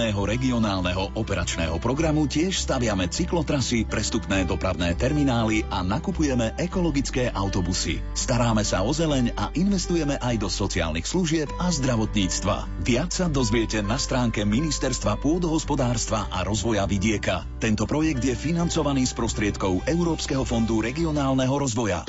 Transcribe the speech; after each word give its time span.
regionálneho 0.00 1.12
operačného 1.12 1.76
programu 1.76 2.24
tiež 2.24 2.56
staviame 2.56 3.12
cyklotrasy, 3.12 3.84
prestupné 3.84 4.48
dopravné 4.48 4.96
terminály 4.96 5.68
a 5.68 5.84
nakupujeme 5.84 6.56
ekologické 6.56 7.28
autobusy. 7.28 8.00
Staráme 8.16 8.64
sa 8.64 8.80
o 8.80 8.88
zeleň 8.88 9.36
a 9.36 9.52
investujeme 9.52 10.16
aj 10.16 10.40
do 10.40 10.48
sociálnych 10.48 11.04
služieb 11.04 11.52
a 11.60 11.68
zdravotníctva. 11.68 12.80
Viac 12.80 13.12
sa 13.12 13.28
dozviete 13.28 13.84
na 13.84 14.00
stránke 14.00 14.48
Ministerstva 14.48 15.20
pôdohospodárstva 15.20 16.32
a 16.32 16.40
rozvoja 16.40 16.88
vidieka. 16.88 17.44
Tento 17.60 17.84
projekt 17.84 18.24
je 18.24 18.32
financovaný 18.32 19.04
z 19.04 19.12
prostriedkov 19.12 19.84
Európskeho 19.84 20.48
fondu 20.48 20.80
regionálneho 20.80 21.52
rozvoja. 21.52 22.08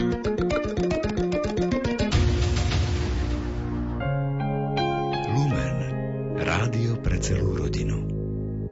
Rádio 6.53 7.01
pre 7.01 7.17
celú 7.17 7.57
rodinu. 7.57 8.05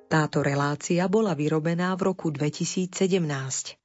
Táto 0.06 0.46
relácia 0.46 1.10
bola 1.10 1.34
vyrobená 1.34 1.98
v 1.98 2.14
roku 2.14 2.30
2017. 2.30 3.81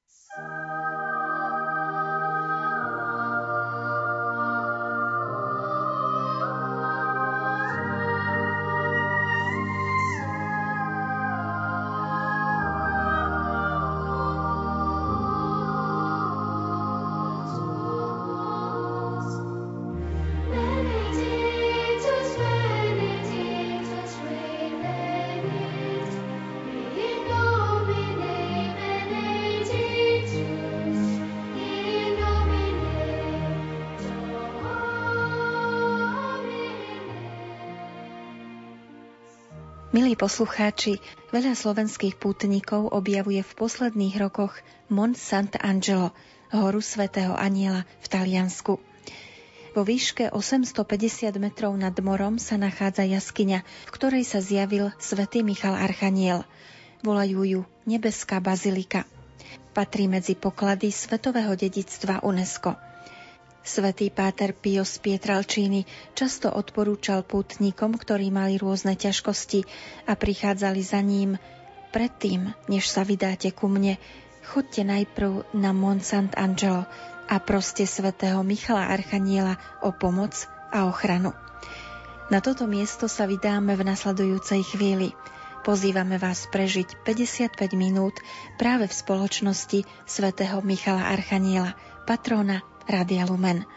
poslucháči, 40.17 40.97
veľa 41.29 41.53
slovenských 41.53 42.17
pútnikov 42.17 42.89
objavuje 42.89 43.45
v 43.45 43.53
posledných 43.53 44.17
rokoch 44.17 44.57
Mont 44.89 45.13
Sant'Angelo, 45.13 46.09
horu 46.49 46.81
svätého 46.81 47.37
Aniela 47.37 47.85
v 48.01 48.07
Taliansku. 48.09 48.81
Vo 49.77 49.81
výške 49.85 50.33
850 50.33 51.37
metrov 51.37 51.77
nad 51.77 51.93
morom 52.01 52.41
sa 52.41 52.57
nachádza 52.57 53.05
jaskyňa, 53.05 53.61
v 53.61 53.91
ktorej 53.93 54.25
sa 54.25 54.41
zjavil 54.41 54.89
svätý 54.97 55.45
Michal 55.45 55.77
Archaniel. 55.77 56.41
Volajú 57.05 57.45
ju 57.45 57.61
Nebeská 57.85 58.41
bazilika. 58.41 59.05
Patrí 59.77 60.09
medzi 60.09 60.33
poklady 60.33 60.89
svetového 60.89 61.53
dedictva 61.53 62.25
UNESCO– 62.25 62.73
Svetý 63.67 64.07
Páter 64.15 64.55
Pio 64.55 64.87
Pietralčíny 64.87 65.83
často 66.15 66.47
odporúčal 66.47 67.27
pútnikom, 67.27 67.99
ktorí 67.99 68.31
mali 68.31 68.55
rôzne 68.55 68.95
ťažkosti 68.95 69.67
a 70.07 70.15
prichádzali 70.15 70.79
za 70.79 71.03
ním 71.03 71.35
predtým, 71.91 72.55
než 72.71 72.87
sa 72.87 73.03
vydáte 73.03 73.51
ku 73.51 73.67
mne, 73.67 73.99
chodte 74.47 74.87
najprv 74.87 75.51
na 75.51 75.75
Mont 75.75 75.99
Sant'Angelo 75.99 76.87
a 77.27 77.35
proste 77.43 77.83
svätého 77.83 78.39
Michala 78.39 78.87
Archaniela 78.87 79.59
o 79.83 79.91
pomoc 79.91 80.47
a 80.71 80.87
ochranu. 80.87 81.35
Na 82.31 82.39
toto 82.39 82.71
miesto 82.71 83.11
sa 83.11 83.27
vydáme 83.27 83.75
v 83.75 83.83
nasledujúcej 83.83 84.63
chvíli. 84.63 85.11
Pozývame 85.67 86.15
vás 86.15 86.47
prežiť 86.55 87.03
55 87.03 87.51
minút 87.75 88.15
práve 88.55 88.87
v 88.87 88.95
spoločnosti 88.95 89.83
svätého 90.07 90.63
Michala 90.63 91.11
Archaniela, 91.11 91.75
patrona 92.07 92.63
Rádia 92.87 93.27
Lumen. 93.27 93.67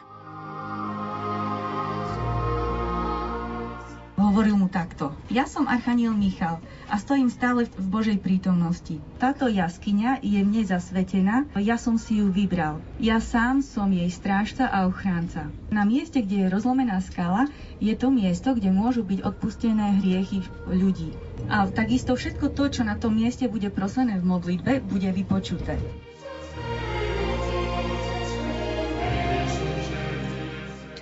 Hovoril 4.15 4.55
mu 4.55 4.71
takto. 4.71 5.11
Ja 5.27 5.51
som 5.51 5.67
Archaniel 5.67 6.15
Michal 6.15 6.63
a 6.87 6.95
stojím 6.95 7.27
stále 7.27 7.67
v 7.67 7.87
Božej 7.91 8.23
prítomnosti. 8.23 9.03
Táto 9.19 9.51
jaskyňa 9.51 10.23
je 10.23 10.39
mne 10.47 10.63
zasvetená, 10.63 11.51
ja 11.59 11.75
som 11.75 11.99
si 11.99 12.23
ju 12.23 12.31
vybral. 12.31 12.79
Ja 13.03 13.19
sám 13.19 13.67
som 13.67 13.91
jej 13.91 14.07
strážca 14.15 14.71
a 14.71 14.87
ochránca. 14.87 15.51
Na 15.75 15.83
mieste, 15.83 16.23
kde 16.23 16.47
je 16.47 16.53
rozlomená 16.55 17.03
skala, 17.03 17.51
je 17.83 17.91
to 17.99 18.15
miesto, 18.15 18.55
kde 18.55 18.71
môžu 18.71 19.03
byť 19.03 19.27
odpustené 19.27 19.99
hriechy 19.99 20.47
ľudí. 20.71 21.11
A 21.51 21.67
takisto 21.67 22.15
všetko 22.15 22.55
to, 22.55 22.71
čo 22.71 22.87
na 22.87 22.95
tom 22.95 23.19
mieste 23.19 23.51
bude 23.51 23.75
prosené 23.75 24.23
v 24.23 24.29
modlitbe, 24.31 24.87
bude 24.87 25.11
vypočuté. 25.11 25.83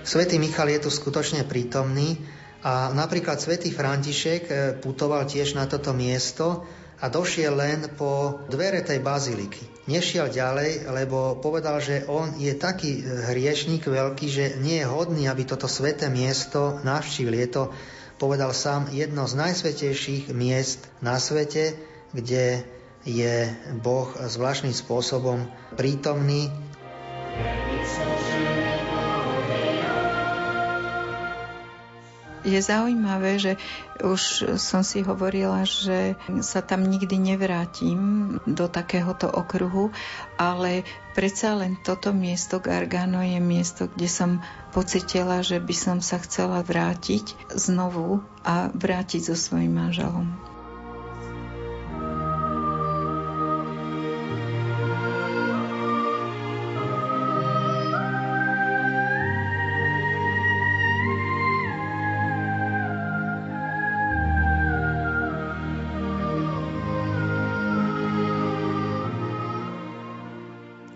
Svetý 0.08 0.40
Michal 0.40 0.72
je 0.72 0.88
tu 0.88 0.88
skutočne 0.88 1.44
prítomný 1.44 2.16
a 2.64 2.88
napríklad 2.96 3.44
svätý 3.44 3.68
František 3.68 4.42
eh, 4.48 4.56
putoval 4.80 5.28
tiež 5.28 5.52
na 5.52 5.68
toto 5.68 5.92
miesto 5.92 6.64
a 6.96 7.12
došiel 7.12 7.52
len 7.52 7.92
po 7.92 8.40
dvere 8.48 8.80
tej 8.80 9.04
baziliky. 9.04 9.84
Nešiel 9.84 10.32
ďalej, 10.32 10.88
lebo 10.88 11.36
povedal, 11.36 11.84
že 11.84 12.08
on 12.08 12.40
je 12.40 12.56
taký 12.56 13.04
eh, 13.04 13.36
hriešnik 13.36 13.84
veľký, 13.84 14.26
že 14.32 14.44
nie 14.64 14.80
je 14.80 14.88
hodný, 14.88 15.28
aby 15.28 15.44
toto 15.44 15.68
sveté 15.68 16.08
miesto 16.08 16.80
navštívil. 16.88 17.44
Je 17.44 17.48
to, 17.52 17.62
povedal 18.16 18.56
sám, 18.56 18.88
jedno 18.88 19.28
z 19.28 19.36
najsvetejších 19.36 20.32
miest 20.32 20.88
na 21.04 21.20
svete, 21.20 21.76
kde 22.16 22.64
je 23.04 23.52
Boh 23.84 24.08
zvláštnym 24.16 24.72
spôsobom 24.72 25.52
prítomný. 25.76 26.48
Je 32.48 32.64
zaujímavé, 32.64 33.36
že 33.36 33.52
už 34.00 34.56
som 34.56 34.80
si 34.80 35.04
hovorila, 35.04 35.68
že 35.68 36.16
sa 36.40 36.64
tam 36.64 36.88
nikdy 36.88 37.20
nevrátim 37.20 38.00
do 38.48 38.72
takéhoto 38.72 39.28
okruhu, 39.28 39.92
ale 40.40 40.88
predsa 41.12 41.52
len 41.60 41.76
toto 41.76 42.16
miesto 42.16 42.56
Gargano 42.56 43.20
je 43.20 43.36
miesto, 43.36 43.84
kde 43.92 44.08
som 44.08 44.30
pocitila, 44.72 45.44
že 45.44 45.60
by 45.60 45.74
som 45.76 45.98
sa 46.00 46.16
chcela 46.24 46.64
vrátiť 46.64 47.52
znovu 47.52 48.24
a 48.48 48.72
vrátiť 48.72 49.28
so 49.28 49.36
svojím 49.36 49.76
manželom. 49.76 50.57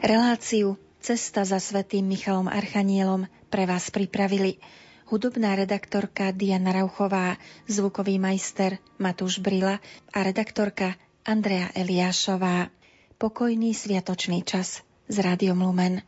Reláciu 0.02 0.82
Cesta 0.98 1.46
za 1.46 1.62
svetým 1.62 2.02
Michalom 2.02 2.50
Archanielom 2.50 3.30
pre 3.46 3.70
vás 3.70 3.86
pripravili 3.94 4.58
hudobná 5.06 5.54
redaktorka 5.54 6.34
Diana 6.34 6.74
Rauchová, 6.74 7.38
zvukový 7.70 8.18
majster 8.18 8.82
Matúš 8.98 9.38
Brila 9.38 9.78
a 10.10 10.18
redaktorka 10.26 10.98
Andrea 11.22 11.70
Eliášová. 11.70 12.66
Pokojný 13.14 13.78
sviatočný 13.78 14.42
čas 14.42 14.82
s 15.06 15.16
Rádiom 15.22 15.62
Lumen. 15.62 16.02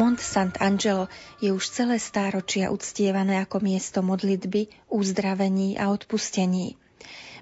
Mont 0.00 0.16
Sant'Angelo 0.16 1.12
je 1.44 1.52
už 1.52 1.60
celé 1.76 2.00
stáročia 2.00 2.72
uctievané 2.72 3.36
ako 3.44 3.60
miesto 3.60 4.00
modlitby, 4.00 4.72
uzdravení 4.88 5.76
a 5.76 5.92
odpustení. 5.92 6.80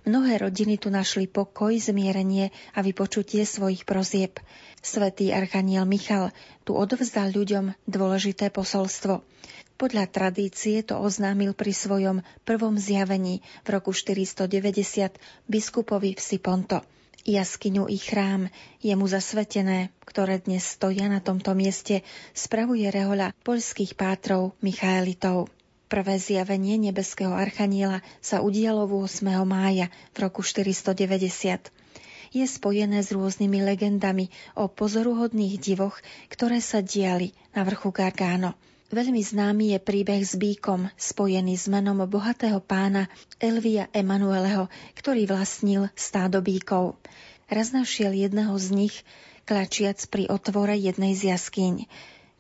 Mnohé 0.03 0.43
rodiny 0.43 0.75
tu 0.75 0.91
našli 0.91 1.31
pokoj, 1.31 1.71
zmierenie 1.79 2.51
a 2.75 2.83
vypočutie 2.83 3.47
svojich 3.47 3.87
prozieb. 3.87 4.43
Svetý 4.83 5.31
archaniel 5.31 5.87
Michal 5.87 6.35
tu 6.67 6.75
odvzdal 6.75 7.31
ľuďom 7.31 7.79
dôležité 7.87 8.51
posolstvo. 8.51 9.23
Podľa 9.79 10.11
tradície 10.11 10.83
to 10.83 10.99
oznámil 10.99 11.55
pri 11.55 11.71
svojom 11.71 12.27
prvom 12.43 12.75
zjavení 12.75 13.39
v 13.63 13.69
roku 13.71 13.95
490 13.95 15.15
biskupovi 15.47 16.19
v 16.19 16.21
Siponto 16.27 16.83
jaskyňu 17.29 17.93
i 17.93 18.01
chrám, 18.01 18.49
je 18.81 18.97
zasvetené, 18.97 19.93
ktoré 20.09 20.41
dnes 20.41 20.65
stoja 20.65 21.13
na 21.13 21.21
tomto 21.21 21.53
mieste, 21.53 22.01
spravuje 22.33 22.89
rehoľa 22.89 23.37
poľských 23.45 23.93
pátrov 23.93 24.57
Michaelitov. 24.65 25.53
Prvé 25.93 26.17
zjavenie 26.17 26.81
nebeského 26.81 27.33
archaniela 27.33 28.01
sa 28.25 28.41
udialo 28.41 28.89
8. 28.89 29.25
mája 29.45 29.93
v 30.17 30.17
roku 30.25 30.41
490. 30.41 31.69
Je 32.29 32.45
spojené 32.45 33.01
s 33.01 33.13
rôznymi 33.13 33.65
legendami 33.65 34.29
o 34.53 34.69
pozoruhodných 34.69 35.57
divoch, 35.57 35.97
ktoré 36.29 36.61
sa 36.61 36.85
diali 36.85 37.33
na 37.57 37.65
vrchu 37.65 37.89
Gargano. 37.89 38.53
Veľmi 38.89 39.21
známy 39.21 39.77
je 39.77 39.79
príbeh 39.85 40.25
s 40.25 40.33
bíkom, 40.41 40.89
spojený 40.97 41.61
s 41.61 41.69
menom 41.69 42.01
bohatého 42.09 42.57
pána 42.57 43.13
Elvia 43.37 43.85
Emanueleho, 43.93 44.73
ktorý 44.97 45.29
vlastnil 45.29 45.93
stádo 45.93 46.41
bíkov. 46.41 46.97
Raz 47.53 47.77
našiel 47.77 48.17
jedného 48.17 48.57
z 48.57 48.69
nich, 48.73 48.97
klačiac 49.45 50.01
pri 50.09 50.33
otvore 50.33 50.73
jednej 50.73 51.13
z 51.13 51.37
jaskyň. 51.37 51.85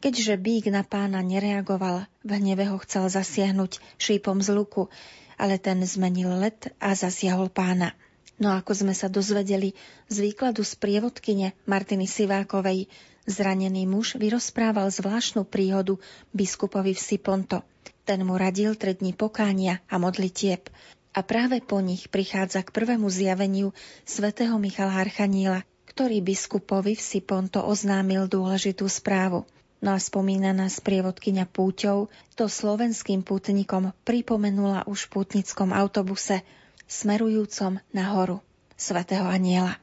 Keďže 0.01 0.41
bík 0.41 0.73
na 0.73 0.89
pána 0.89 1.21
nereagoval, 1.21 2.09
v 2.25 2.31
hneve 2.41 2.65
ho 2.73 2.81
chcel 2.81 3.13
zasiahnuť 3.13 4.01
šípom 4.01 4.41
z 4.41 4.49
luku, 4.57 4.89
ale 5.37 5.61
ten 5.61 5.85
zmenil 5.85 6.33
let 6.33 6.73
a 6.81 6.97
zasiahol 6.97 7.53
pána. 7.53 7.93
No 8.39 8.55
ako 8.55 8.71
sme 8.71 8.95
sa 8.95 9.11
dozvedeli 9.11 9.75
z 10.07 10.17
výkladu 10.23 10.63
z 10.63 10.79
prievodkyne 10.79 11.59
Martiny 11.67 12.07
Sivákovej, 12.07 12.87
Zranený 13.29 13.85
muž 13.85 14.17
vyrozprával 14.17 14.89
zvláštnu 14.89 15.45
príhodu 15.45 16.01
biskupovi 16.33 16.97
v 16.97 17.05
Siponto. 17.13 17.61
Ten 18.09 18.25
mu 18.25 18.41
radil 18.41 18.73
tri 18.73 18.97
dni 18.97 19.13
pokánia 19.13 19.85
a 19.85 20.01
modlitieb 20.01 20.65
a 21.13 21.21
práve 21.21 21.61
po 21.61 21.77
nich 21.85 22.09
prichádza 22.09 22.65
k 22.65 22.73
prvému 22.73 23.05
zjaveniu 23.13 23.77
svätého 24.09 24.57
Michala 24.57 24.97
Archaniela, 24.97 25.61
ktorý 25.93 26.25
biskupovi 26.25 26.97
v 26.97 27.05
Siponto 27.05 27.61
oznámil 27.61 28.33
dôležitú 28.33 28.89
správu. 28.89 29.45
No 29.85 29.93
a 29.93 30.01
spomínaná 30.01 30.73
sprievodkynia 30.73 31.45
púťou 31.45 32.09
to 32.33 32.49
slovenským 32.49 33.21
pútnikom 33.21 33.93
pripomenula 34.09 34.89
už 34.89 35.05
v 35.05 35.21
pútnickom 35.21 35.77
autobuse 35.77 36.41
smerujúcom 36.89 37.79
na 37.93 38.05
horu 38.17 38.41
svätého 38.75 39.29
Aniela. 39.29 39.77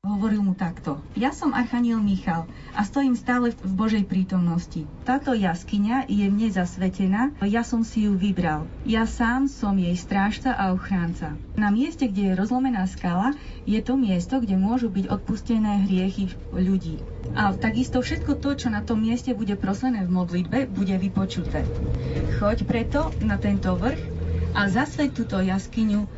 Hovoril 0.00 0.40
mu 0.40 0.56
takto. 0.56 0.96
Ja 1.12 1.28
som 1.28 1.52
Archaniel 1.52 2.00
Michal 2.00 2.48
a 2.72 2.88
stojím 2.88 3.12
stále 3.20 3.52
v 3.52 3.72
Božej 3.76 4.08
prítomnosti. 4.08 4.88
Táto 5.04 5.36
jaskyňa 5.36 6.08
je 6.08 6.24
mne 6.24 6.48
zasvetená, 6.48 7.36
ja 7.44 7.60
som 7.60 7.84
si 7.84 8.08
ju 8.08 8.16
vybral. 8.16 8.64
Ja 8.88 9.04
sám 9.04 9.44
som 9.44 9.76
jej 9.76 9.92
strážca 10.00 10.56
a 10.56 10.72
ochránca. 10.72 11.36
Na 11.52 11.68
mieste, 11.68 12.08
kde 12.08 12.32
je 12.32 12.38
rozlomená 12.40 12.88
skala, 12.88 13.36
je 13.68 13.76
to 13.84 14.00
miesto, 14.00 14.40
kde 14.40 14.56
môžu 14.56 14.88
byť 14.88 15.04
odpustené 15.12 15.84
hriechy 15.84 16.32
ľudí. 16.48 16.96
A 17.36 17.52
takisto 17.52 18.00
všetko 18.00 18.40
to, 18.40 18.56
čo 18.56 18.72
na 18.72 18.80
tom 18.80 19.04
mieste 19.04 19.36
bude 19.36 19.52
proslené 19.60 20.08
v 20.08 20.16
modlitbe, 20.16 20.64
bude 20.72 20.96
vypočuté. 20.96 21.60
Choď 22.40 22.64
preto 22.64 23.12
na 23.20 23.36
tento 23.36 23.76
vrch 23.76 24.00
a 24.56 24.66
zasveď 24.66 25.12
túto 25.12 25.36
jaskyňu 25.44 26.08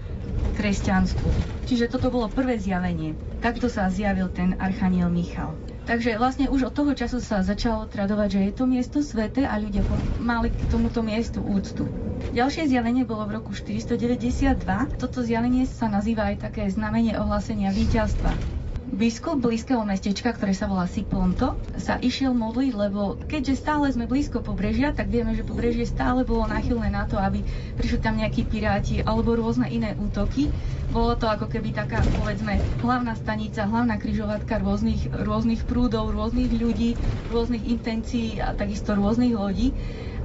kresťansku. 0.58 1.26
Čiže 1.64 1.88
toto 1.88 2.10
bolo 2.10 2.26
prvé 2.26 2.58
zjavenie. 2.58 3.14
Takto 3.38 3.70
sa 3.70 3.86
zjavil 3.88 4.28
ten 4.30 4.58
archaniel 4.58 5.08
Michal. 5.08 5.54
Takže 5.82 6.14
vlastne 6.14 6.46
už 6.46 6.70
od 6.70 6.74
toho 6.78 6.92
času 6.94 7.18
sa 7.18 7.42
začalo 7.42 7.90
tradovať, 7.90 8.28
že 8.30 8.40
je 8.46 8.52
to 8.54 8.64
miesto 8.70 8.98
svete 9.02 9.42
a 9.42 9.58
ľudia 9.58 9.82
mali 10.22 10.54
k 10.54 10.62
tomuto 10.70 11.02
miestu 11.02 11.42
úctu. 11.42 11.90
Ďalšie 12.30 12.70
zjavenie 12.70 13.02
bolo 13.02 13.26
v 13.26 13.42
roku 13.42 13.50
492. 13.50 14.62
Toto 14.94 15.18
zjavenie 15.26 15.66
sa 15.66 15.90
nazýva 15.90 16.30
aj 16.30 16.46
také 16.46 16.70
znamenie 16.70 17.18
ohlásenia 17.18 17.74
víťazstva. 17.74 18.61
Biskup 18.92 19.40
blízkeho 19.40 19.88
mestečka, 19.88 20.36
ktoré 20.36 20.52
sa 20.52 20.68
volá 20.68 20.84
Siponto, 20.84 21.56
sa 21.80 21.96
išiel 21.96 22.36
modliť, 22.36 22.72
lebo 22.76 23.16
keďže 23.24 23.64
stále 23.64 23.88
sme 23.88 24.04
blízko 24.04 24.44
pobrežia, 24.44 24.92
tak 24.92 25.08
vieme, 25.08 25.32
že 25.32 25.48
pobrežie 25.48 25.88
stále 25.88 26.28
bolo 26.28 26.44
náchylné 26.44 26.92
na 26.92 27.08
to, 27.08 27.16
aby 27.16 27.40
prišli 27.80 28.04
tam 28.04 28.20
nejakí 28.20 28.44
piráti 28.44 29.00
alebo 29.00 29.32
rôzne 29.32 29.72
iné 29.72 29.96
útoky. 29.96 30.52
Bolo 30.92 31.16
to 31.16 31.24
ako 31.24 31.48
keby 31.48 31.72
taká, 31.72 32.04
povedzme, 32.12 32.60
hlavná 32.84 33.16
stanica, 33.16 33.64
hlavná 33.64 33.96
kryžovatka 33.96 34.60
rôznych, 34.60 35.08
rôznych 35.24 35.64
prúdov, 35.64 36.12
rôznych 36.12 36.52
ľudí, 36.52 37.00
rôznych 37.32 37.64
intencií 37.64 38.44
a 38.44 38.52
takisto 38.52 38.92
rôznych 38.92 39.32
lodí. 39.32 39.72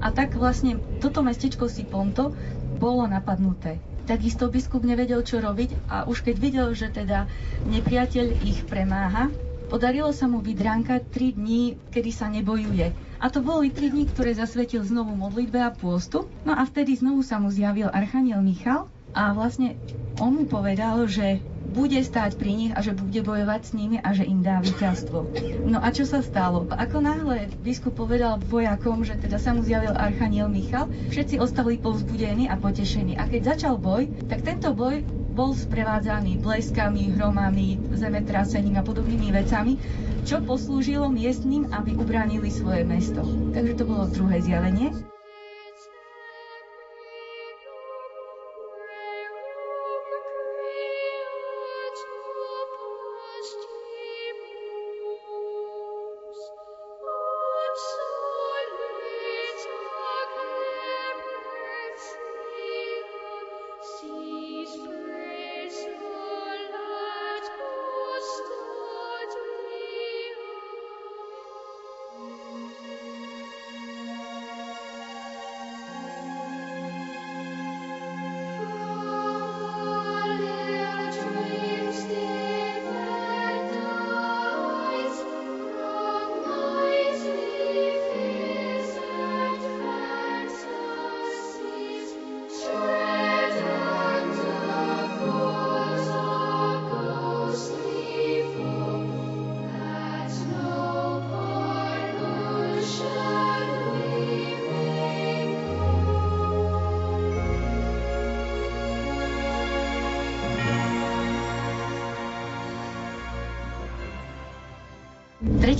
A 0.04 0.12
tak 0.12 0.36
vlastne 0.36 0.76
toto 1.00 1.24
mestečko 1.24 1.72
Siponto 1.72 2.36
bolo 2.76 3.08
napadnuté. 3.08 3.80
Takisto 4.08 4.48
biskup 4.48 4.88
nevedel, 4.88 5.20
čo 5.20 5.44
robiť 5.44 5.92
a 5.92 6.08
už 6.08 6.24
keď 6.24 6.36
videl, 6.40 6.68
že 6.72 6.88
teda 6.88 7.28
nepriateľ 7.68 8.40
ich 8.40 8.64
premáha, 8.64 9.28
podarilo 9.68 10.16
sa 10.16 10.32
mu 10.32 10.40
vydránkať 10.40 11.12
3 11.12 11.36
dní, 11.36 11.76
kedy 11.92 12.12
sa 12.16 12.32
nebojuje. 12.32 12.96
A 13.20 13.28
to 13.28 13.44
boli 13.44 13.68
3 13.68 13.92
dní, 13.92 14.08
ktoré 14.08 14.32
zasvetil 14.32 14.80
znovu 14.88 15.12
modlitbe 15.12 15.60
a 15.60 15.76
pôstu. 15.76 16.24
No 16.48 16.56
a 16.56 16.64
vtedy 16.64 16.96
znovu 16.96 17.20
sa 17.20 17.36
mu 17.36 17.52
zjavil 17.52 17.92
Archaniel 17.92 18.40
Michal 18.40 18.88
a 19.12 19.36
vlastne 19.36 19.76
on 20.24 20.40
mu 20.40 20.44
povedal, 20.48 21.04
že 21.12 21.44
bude 21.78 22.02
stáť 22.02 22.42
pri 22.42 22.52
nich 22.58 22.72
a 22.74 22.82
že 22.82 22.98
bude 22.98 23.22
bojovať 23.22 23.62
s 23.62 23.72
nimi 23.78 24.02
a 24.02 24.10
že 24.10 24.26
im 24.26 24.42
dá 24.42 24.58
víťazstvo. 24.58 25.30
No 25.70 25.78
a 25.78 25.94
čo 25.94 26.10
sa 26.10 26.26
stalo? 26.26 26.66
Ako 26.74 26.98
náhle 26.98 27.54
biskup 27.62 27.94
povedal 27.94 28.42
vojakom, 28.50 29.06
že 29.06 29.14
teda 29.22 29.38
sa 29.38 29.54
mu 29.54 29.62
zjavil 29.62 29.94
Archaniel 29.94 30.50
Michal, 30.50 30.90
všetci 31.14 31.38
ostali 31.38 31.78
povzbudení 31.78 32.50
a 32.50 32.58
potešení. 32.58 33.14
A 33.22 33.30
keď 33.30 33.54
začal 33.54 33.78
boj, 33.78 34.10
tak 34.26 34.42
tento 34.42 34.74
boj 34.74 35.06
bol 35.38 35.54
sprevádzaný 35.54 36.42
bleskami, 36.42 37.14
hromami, 37.14 37.78
zemetrasením 37.94 38.82
a 38.82 38.84
podobnými 38.84 39.30
vecami, 39.30 39.78
čo 40.26 40.42
poslúžilo 40.42 41.14
miestnym, 41.14 41.70
aby 41.70 41.94
ubránili 41.94 42.50
svoje 42.50 42.82
mesto. 42.82 43.22
Takže 43.54 43.78
to 43.78 43.84
bolo 43.86 44.10
druhé 44.10 44.42
zjavenie. 44.42 44.98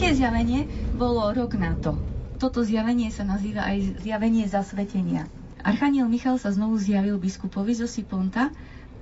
Tretie 0.08 0.24
zjavenie 0.24 0.72
bolo 0.96 1.36
rok 1.36 1.60
na 1.60 1.76
to. 1.76 2.00
Toto 2.40 2.64
zjavenie 2.64 3.12
sa 3.12 3.28
nazýva 3.28 3.68
aj 3.68 4.00
zjavenie 4.00 4.48
zasvetenia. 4.48 5.28
Archaniel 5.60 6.08
Michal 6.08 6.40
sa 6.40 6.48
znovu 6.48 6.80
zjavil 6.80 7.20
biskupovi 7.20 7.76
zo 7.76 7.92
Siponta 7.92 8.48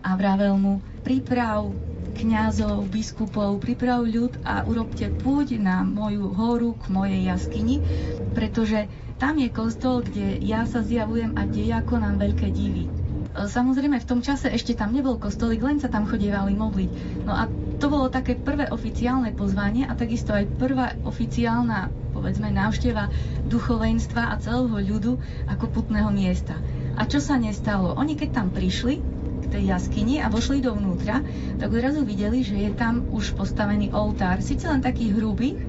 a 0.02 0.10
vravel 0.18 0.58
mu, 0.58 0.82
priprav 1.06 1.78
kňazov, 2.18 2.90
biskupov, 2.90 3.62
priprav 3.62 4.02
ľud 4.02 4.42
a 4.50 4.66
urobte 4.66 5.14
púť 5.14 5.62
na 5.62 5.86
moju 5.86 6.34
horu 6.34 6.74
k 6.74 6.90
mojej 6.90 7.22
jaskyni, 7.30 7.86
pretože 8.34 8.90
tam 9.22 9.38
je 9.38 9.54
kostol, 9.54 10.02
kde 10.02 10.42
ja 10.42 10.66
sa 10.66 10.82
zjavujem 10.82 11.38
a 11.38 11.46
kde 11.46 11.70
ja 11.70 11.86
konám 11.86 12.18
veľké 12.18 12.50
divy. 12.50 12.90
Samozrejme, 13.36 14.00
v 14.00 14.08
tom 14.08 14.24
čase 14.24 14.48
ešte 14.48 14.80
tam 14.80 14.96
nebol 14.96 15.20
kostolík, 15.20 15.60
len 15.60 15.84
sa 15.84 15.92
tam 15.92 16.08
chodievali 16.08 16.56
modliť. 16.56 16.92
No 17.28 17.36
a 17.36 17.52
to 17.76 17.92
bolo 17.92 18.08
také 18.08 18.40
prvé 18.40 18.72
oficiálne 18.72 19.36
pozvanie 19.36 19.84
a 19.84 19.92
takisto 19.92 20.32
aj 20.32 20.48
prvá 20.56 20.96
oficiálna, 21.04 21.92
povedzme, 22.16 22.48
návšteva 22.48 23.12
duchovenstva 23.52 24.32
a 24.32 24.40
celého 24.40 24.72
ľudu 24.72 25.20
ako 25.52 25.68
putného 25.68 26.08
miesta. 26.16 26.56
A 26.96 27.04
čo 27.04 27.20
sa 27.20 27.36
nestalo? 27.36 27.92
Oni 28.00 28.16
keď 28.16 28.40
tam 28.40 28.48
prišli, 28.56 29.04
k 29.46 29.52
tej 29.52 29.64
jaskyni 29.68 30.24
a 30.24 30.32
vošli 30.32 30.64
dovnútra, 30.64 31.20
tak 31.60 31.70
odrazu 31.70 32.08
videli, 32.08 32.42
že 32.42 32.56
je 32.56 32.72
tam 32.72 33.06
už 33.12 33.36
postavený 33.36 33.92
oltár. 33.92 34.40
Sice 34.40 34.66
len 34.66 34.80
taký 34.80 35.12
hrubý, 35.12 35.60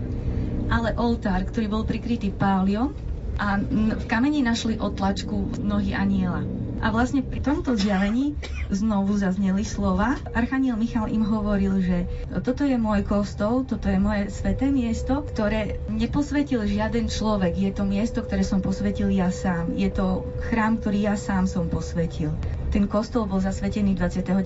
ale 0.71 0.95
oltár, 0.95 1.43
ktorý 1.45 1.67
bol 1.67 1.83
prikrytý 1.83 2.31
páliom 2.31 2.95
a 3.37 3.61
v 3.99 4.05
kameni 4.09 4.41
našli 4.41 4.81
otlačku 4.81 5.61
nohy 5.61 5.93
aniela. 5.93 6.56
A 6.85 6.93
vlastne 6.93 7.25
pri 7.25 7.41
tomto 7.41 7.73
zjavení 7.75 8.37
znovu 8.69 9.17
zazneli 9.17 9.65
slova. 9.65 10.17
Archaniel 10.37 10.77
Michal 10.77 11.09
im 11.09 11.25
hovoril, 11.25 11.81
že 11.81 12.05
toto 12.45 12.69
je 12.69 12.77
môj 12.77 13.07
kostol, 13.07 13.65
toto 13.65 13.89
je 13.89 13.97
moje 13.97 14.29
sveté 14.29 14.69
miesto, 14.69 15.25
ktoré 15.25 15.81
neposvetil 15.89 16.69
žiaden 16.69 17.09
človek. 17.09 17.57
Je 17.57 17.73
to 17.73 17.85
miesto, 17.89 18.21
ktoré 18.21 18.45
som 18.45 18.61
posvetil 18.61 19.09
ja 19.09 19.33
sám. 19.33 19.73
Je 19.73 19.89
to 19.89 20.29
chrám, 20.53 20.79
ktorý 20.79 21.13
ja 21.13 21.17
sám 21.17 21.49
som 21.49 21.67
posvetil. 21.73 22.35
Ten 22.75 22.91
kostol 22.91 23.25
bol 23.25 23.41
zasvetený 23.41 23.97
29. 23.97 24.37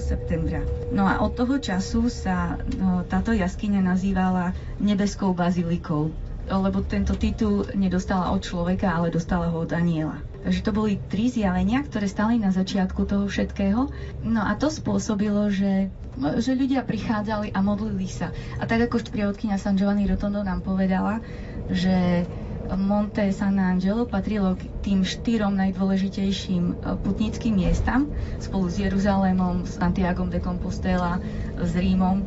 septembra. 0.00 0.64
No 0.94 1.04
a 1.04 1.20
od 1.20 1.36
toho 1.36 1.60
času 1.60 2.08
sa 2.08 2.56
no, 2.80 3.04
táto 3.04 3.34
jaskyňa 3.36 3.84
nazývala 3.84 4.56
nebeskou 4.80 5.36
bazilikou 5.36 6.14
lebo 6.44 6.84
tento 6.84 7.16
titul 7.16 7.64
nedostala 7.72 8.28
od 8.36 8.44
človeka, 8.44 8.92
ale 8.92 9.08
dostala 9.08 9.48
ho 9.48 9.64
od 9.64 9.72
aniela. 9.72 10.20
Takže 10.44 10.60
to 10.60 10.76
boli 10.76 11.00
tri 11.08 11.32
zjavenia, 11.32 11.80
ktoré 11.80 12.04
stali 12.04 12.36
na 12.36 12.52
začiatku 12.52 13.08
toho 13.08 13.24
všetkého. 13.24 13.88
No 14.20 14.40
a 14.44 14.52
to 14.60 14.68
spôsobilo, 14.68 15.48
že, 15.48 15.88
že 16.38 16.52
ľudia 16.52 16.84
prichádzali 16.84 17.56
a 17.56 17.58
modlili 17.64 18.04
sa. 18.12 18.28
A 18.60 18.68
tak 18.68 18.84
ako 18.84 19.00
sprievodkynia 19.00 19.56
San 19.56 19.80
Giovanni 19.80 20.04
Rotondo 20.04 20.44
nám 20.44 20.60
povedala, 20.60 21.24
že 21.72 22.28
Monte 22.72 23.28
San 23.32 23.60
Angelo 23.60 24.08
patrilo 24.08 24.56
k 24.56 24.68
tým 24.80 25.04
štyrom 25.04 25.52
najdôležitejším 25.52 26.64
e, 26.72 26.74
putnickým 27.04 27.60
miestam 27.60 28.08
spolu 28.40 28.72
s 28.72 28.80
Jeruzalémom, 28.80 29.68
s 29.68 29.76
Santiagom 29.76 30.32
de 30.32 30.40
Compostela, 30.40 31.20
s 31.60 31.72
Rímom 31.76 32.24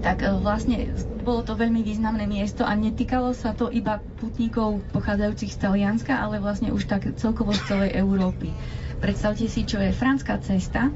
tak 0.00 0.20
e, 0.20 0.32
vlastne 0.34 0.88
bolo 1.20 1.40
to 1.42 1.52
veľmi 1.52 1.80
významné 1.80 2.24
miesto 2.24 2.62
a 2.62 2.72
netýkalo 2.72 3.30
sa 3.32 3.52
to 3.52 3.68
iba 3.70 4.00
putníkov 4.16 4.80
pochádzajúcich 4.90 5.50
z 5.50 5.58
Talianska, 5.58 6.14
ale 6.14 6.36
vlastne 6.36 6.68
už 6.68 6.84
tak 6.84 7.08
celkovo 7.14 7.52
z 7.52 7.62
celej 7.66 7.90
Európy. 7.94 8.50
Predstavte 8.98 9.46
si, 9.46 9.62
čo 9.62 9.76
je 9.76 9.90
franská 9.90 10.36
cesta, 10.38 10.88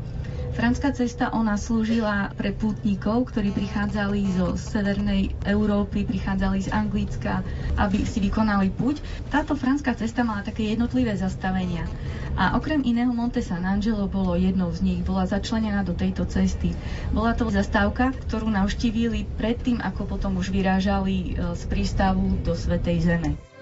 Franská 0.55 0.95
cesta, 0.95 1.35
ona 1.35 1.59
slúžila 1.59 2.31
pre 2.39 2.55
pútnikov, 2.55 3.27
ktorí 3.27 3.51
prichádzali 3.51 4.39
zo 4.39 4.55
severnej 4.55 5.35
Európy, 5.43 6.07
prichádzali 6.07 6.63
z 6.63 6.71
Anglicka, 6.71 7.43
aby 7.75 8.07
si 8.07 8.23
vykonali 8.23 8.71
púť. 8.71 9.03
Táto 9.29 9.59
franská 9.59 9.99
cesta 9.99 10.23
mala 10.23 10.47
také 10.47 10.71
jednotlivé 10.71 11.19
zastavenia. 11.19 11.83
A 12.35 12.55
okrem 12.55 12.83
iného 12.83 13.11
Monte 13.11 13.43
San 13.43 13.67
Angelo 13.67 14.07
bolo 14.07 14.35
jednou 14.35 14.71
z 14.71 14.83
nich, 14.83 15.01
bola 15.03 15.27
začlenená 15.27 15.83
do 15.83 15.91
tejto 15.91 16.23
cesty. 16.23 16.71
Bola 17.11 17.35
to 17.35 17.51
zastávka, 17.51 18.15
ktorú 18.25 18.47
navštívili 18.47 19.27
predtým, 19.35 19.83
ako 19.83 20.07
potom 20.07 20.39
už 20.39 20.55
vyrážali 20.55 21.35
e, 21.35 21.55
z 21.55 21.63
prístavu 21.67 22.39
do 22.43 22.55
Svetej 22.55 23.03
Zeme. 23.03 23.54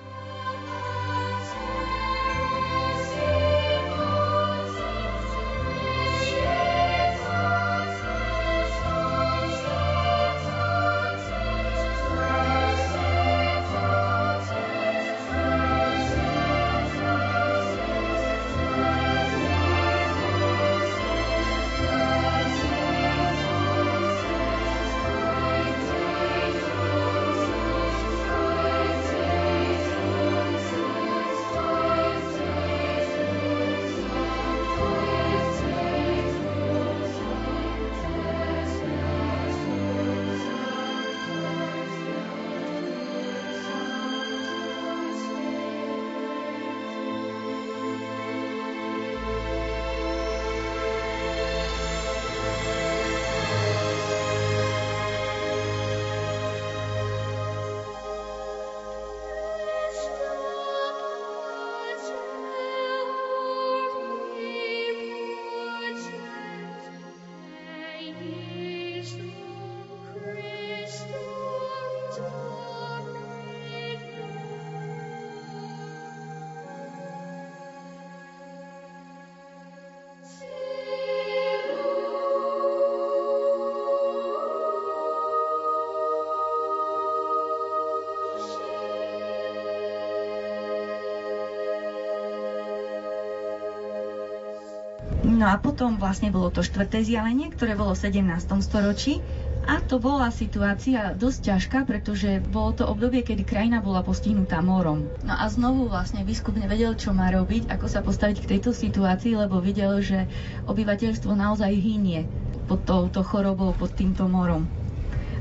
A 95.52 95.60
potom 95.60 96.00
vlastne 96.00 96.32
bolo 96.32 96.48
to 96.48 96.64
štvrté 96.64 97.04
zjavenie, 97.04 97.52
ktoré 97.52 97.76
bolo 97.76 97.92
v 97.92 98.08
17. 98.08 98.24
storočí. 98.64 99.20
A 99.68 99.84
to 99.84 100.00
bola 100.00 100.32
situácia 100.32 101.12
dosť 101.12 101.52
ťažká, 101.52 101.78
pretože 101.84 102.40
bolo 102.48 102.72
to 102.72 102.88
obdobie, 102.88 103.20
kedy 103.20 103.44
krajina 103.44 103.84
bola 103.84 104.00
postihnutá 104.00 104.64
morom. 104.64 105.06
No 105.22 105.36
a 105.36 105.44
znovu 105.52 105.92
vlastne 105.92 106.24
biskup 106.24 106.56
nevedel, 106.56 106.96
čo 106.96 107.12
má 107.12 107.28
robiť, 107.28 107.68
ako 107.68 107.84
sa 107.86 108.00
postaviť 108.00 108.42
k 108.42 108.50
tejto 108.56 108.72
situácii, 108.72 109.36
lebo 109.36 109.60
videl, 109.60 110.00
že 110.00 110.24
obyvateľstvo 110.66 111.30
naozaj 111.36 111.68
hynie 111.68 112.24
pod 112.64 112.88
touto 112.88 113.20
chorobou, 113.20 113.76
pod 113.76 113.92
týmto 113.92 114.24
morom. 114.26 114.64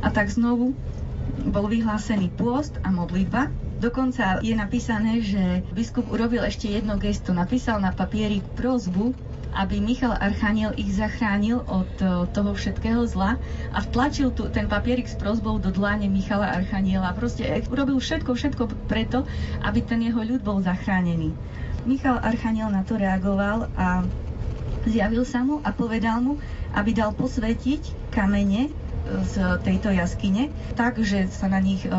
A 0.03 0.11
tak 0.11 0.27
znovu 0.27 0.75
bol 1.47 1.71
vyhlásený 1.71 2.35
pôst 2.35 2.75
a 2.83 2.91
modlitba. 2.91 3.47
Dokonca 3.79 4.43
je 4.43 4.53
napísané, 4.53 5.23
že 5.23 5.65
biskup 5.73 6.05
urobil 6.11 6.43
ešte 6.45 6.69
jedno 6.69 6.99
gesto. 6.99 7.33
Napísal 7.33 7.81
na 7.81 7.95
papieri 7.95 8.43
prozbu 8.59 9.30
aby 9.51 9.83
Michal 9.83 10.15
Archaniel 10.15 10.71
ich 10.79 10.95
zachránil 10.95 11.63
od 11.67 11.91
e, 11.99 12.25
toho 12.31 12.51
všetkého 12.55 13.03
zla 13.07 13.35
a 13.75 13.79
vtlačil 13.83 14.31
tu, 14.31 14.47
ten 14.47 14.71
papierik 14.71 15.07
s 15.07 15.19
prozbou 15.19 15.59
do 15.59 15.71
dláne 15.71 16.07
Michala 16.07 16.51
Archaniela. 16.55 17.11
Proste 17.11 17.43
e, 17.43 17.59
urobil 17.67 17.99
všetko, 17.99 18.31
všetko 18.31 18.63
preto, 18.87 19.27
aby 19.63 19.83
ten 19.83 19.99
jeho 19.99 20.23
ľud 20.23 20.41
bol 20.41 20.63
zachránený. 20.63 21.35
Michal 21.83 22.21
Archaniel 22.21 22.71
na 22.71 22.85
to 22.85 22.95
reagoval 22.95 23.67
a 23.75 24.05
zjavil 24.85 25.25
sa 25.27 25.45
mu 25.45 25.61
a 25.61 25.69
povedal 25.73 26.21
mu, 26.23 26.41
aby 26.73 26.95
dal 26.95 27.11
posvetiť 27.13 28.13
kamene 28.13 28.71
z 29.01 29.59
tejto 29.65 29.89
jaskyne, 29.91 30.53
tak, 30.77 31.01
že 31.01 31.27
sa 31.27 31.49
na 31.49 31.57
nich 31.57 31.83
e, 31.83 31.89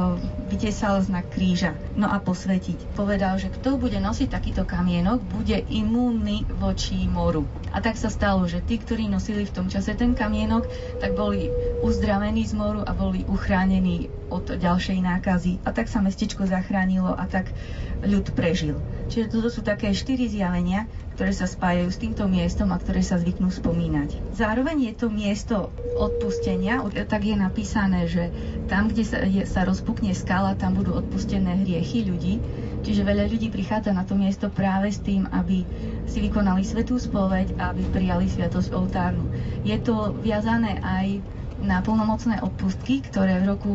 vytesal 0.48 1.02
znak 1.02 1.28
kríža. 1.34 1.74
No 1.98 2.08
a 2.08 2.22
posvetiť. 2.22 2.94
Povedal, 2.94 3.36
že 3.36 3.50
kto 3.50 3.76
bude 3.76 3.98
nosiť 3.98 4.28
takýto 4.30 4.62
kamienok, 4.62 5.20
bude 5.20 5.58
imúnny 5.68 6.46
voči 6.62 7.04
moru. 7.10 7.44
A 7.74 7.82
tak 7.82 7.98
sa 7.98 8.08
stalo, 8.08 8.46
že 8.46 8.62
tí, 8.64 8.78
ktorí 8.78 9.10
nosili 9.10 9.44
v 9.44 9.54
tom 9.54 9.66
čase 9.68 9.98
ten 9.98 10.14
kamienok, 10.14 10.68
tak 11.02 11.18
boli 11.18 11.50
uzdravení 11.82 12.46
z 12.46 12.54
moru 12.56 12.80
a 12.86 12.92
boli 12.94 13.26
uchránení 13.26 14.08
od 14.32 14.56
ďalšej 14.56 14.98
nákazy. 15.04 15.60
A 15.68 15.76
tak 15.76 15.92
sa 15.92 16.00
mestečko 16.00 16.48
zachránilo 16.48 17.12
a 17.12 17.28
tak 17.28 17.52
ľud 18.00 18.32
prežil. 18.32 18.80
Čiže 19.12 19.28
toto 19.28 19.48
sú 19.52 19.60
také 19.60 19.92
štyri 19.92 20.26
zjavenia, 20.26 20.88
ktoré 21.14 21.30
sa 21.36 21.44
spájajú 21.44 21.88
s 21.92 22.00
týmto 22.00 22.24
miestom 22.24 22.72
a 22.72 22.80
ktoré 22.80 23.04
sa 23.04 23.20
zvyknú 23.20 23.52
spomínať. 23.52 24.32
Zároveň 24.32 24.90
je 24.90 24.94
to 24.96 25.06
miesto 25.12 25.68
odpustenia, 26.00 26.80
tak 27.04 27.28
je 27.28 27.36
napísané, 27.36 28.08
že 28.08 28.32
tam, 28.66 28.88
kde 28.88 29.04
sa, 29.04 29.18
je, 29.22 29.44
sa 29.44 29.68
rozpukne 29.68 30.16
skala, 30.16 30.56
tam 30.56 30.74
budú 30.74 30.96
odpustené 30.96 31.62
hriechy 31.62 32.08
ľudí. 32.08 32.40
Čiže 32.82 33.06
veľa 33.06 33.30
ľudí 33.30 33.52
prichádza 33.52 33.94
na 33.94 34.02
to 34.02 34.18
miesto 34.18 34.50
práve 34.50 34.90
s 34.90 34.98
tým, 34.98 35.28
aby 35.30 35.62
si 36.10 36.18
vykonali 36.18 36.66
svetú 36.66 36.98
spoveď 36.98 37.54
a 37.60 37.70
aby 37.70 37.86
prijali 37.94 38.26
sviatosť 38.26 38.74
oltárnu. 38.74 39.30
Je 39.62 39.78
to 39.78 40.16
viazané 40.18 40.82
aj 40.82 41.22
na 41.62 41.78
plnomocné 41.78 42.42
odpustky, 42.42 43.06
ktoré 43.06 43.38
v 43.38 43.54
roku 43.54 43.72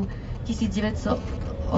1987 0.48 1.72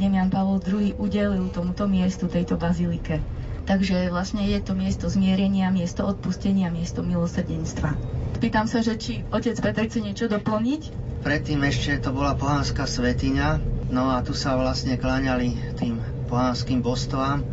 Jan 0.00 0.30
Pavol 0.32 0.64
II 0.64 0.96
udelil 0.96 1.52
tomuto 1.52 1.84
miestu, 1.84 2.24
tejto 2.24 2.56
bazilike. 2.56 3.20
Takže 3.62 4.10
vlastne 4.10 4.42
je 4.48 4.58
to 4.58 4.72
miesto 4.74 5.06
zmierenia, 5.06 5.70
miesto 5.70 6.02
odpustenia, 6.02 6.72
miesto 6.72 7.04
milosrdenstva. 7.04 7.94
Pýtam 8.42 8.66
sa, 8.66 8.82
že 8.82 8.98
či 8.98 9.22
otec 9.30 9.54
Peter 9.60 9.86
chce 9.86 10.00
niečo 10.02 10.26
doplniť? 10.26 10.82
Predtým 11.22 11.62
ešte 11.62 12.02
to 12.02 12.10
bola 12.10 12.34
pohánska 12.34 12.90
svetiňa, 12.90 13.48
no 13.94 14.10
a 14.10 14.24
tu 14.26 14.34
sa 14.34 14.58
vlastne 14.58 14.98
kláňali 14.98 15.78
tým 15.78 16.02
pohánskym 16.26 16.82
božstvám 16.82 17.46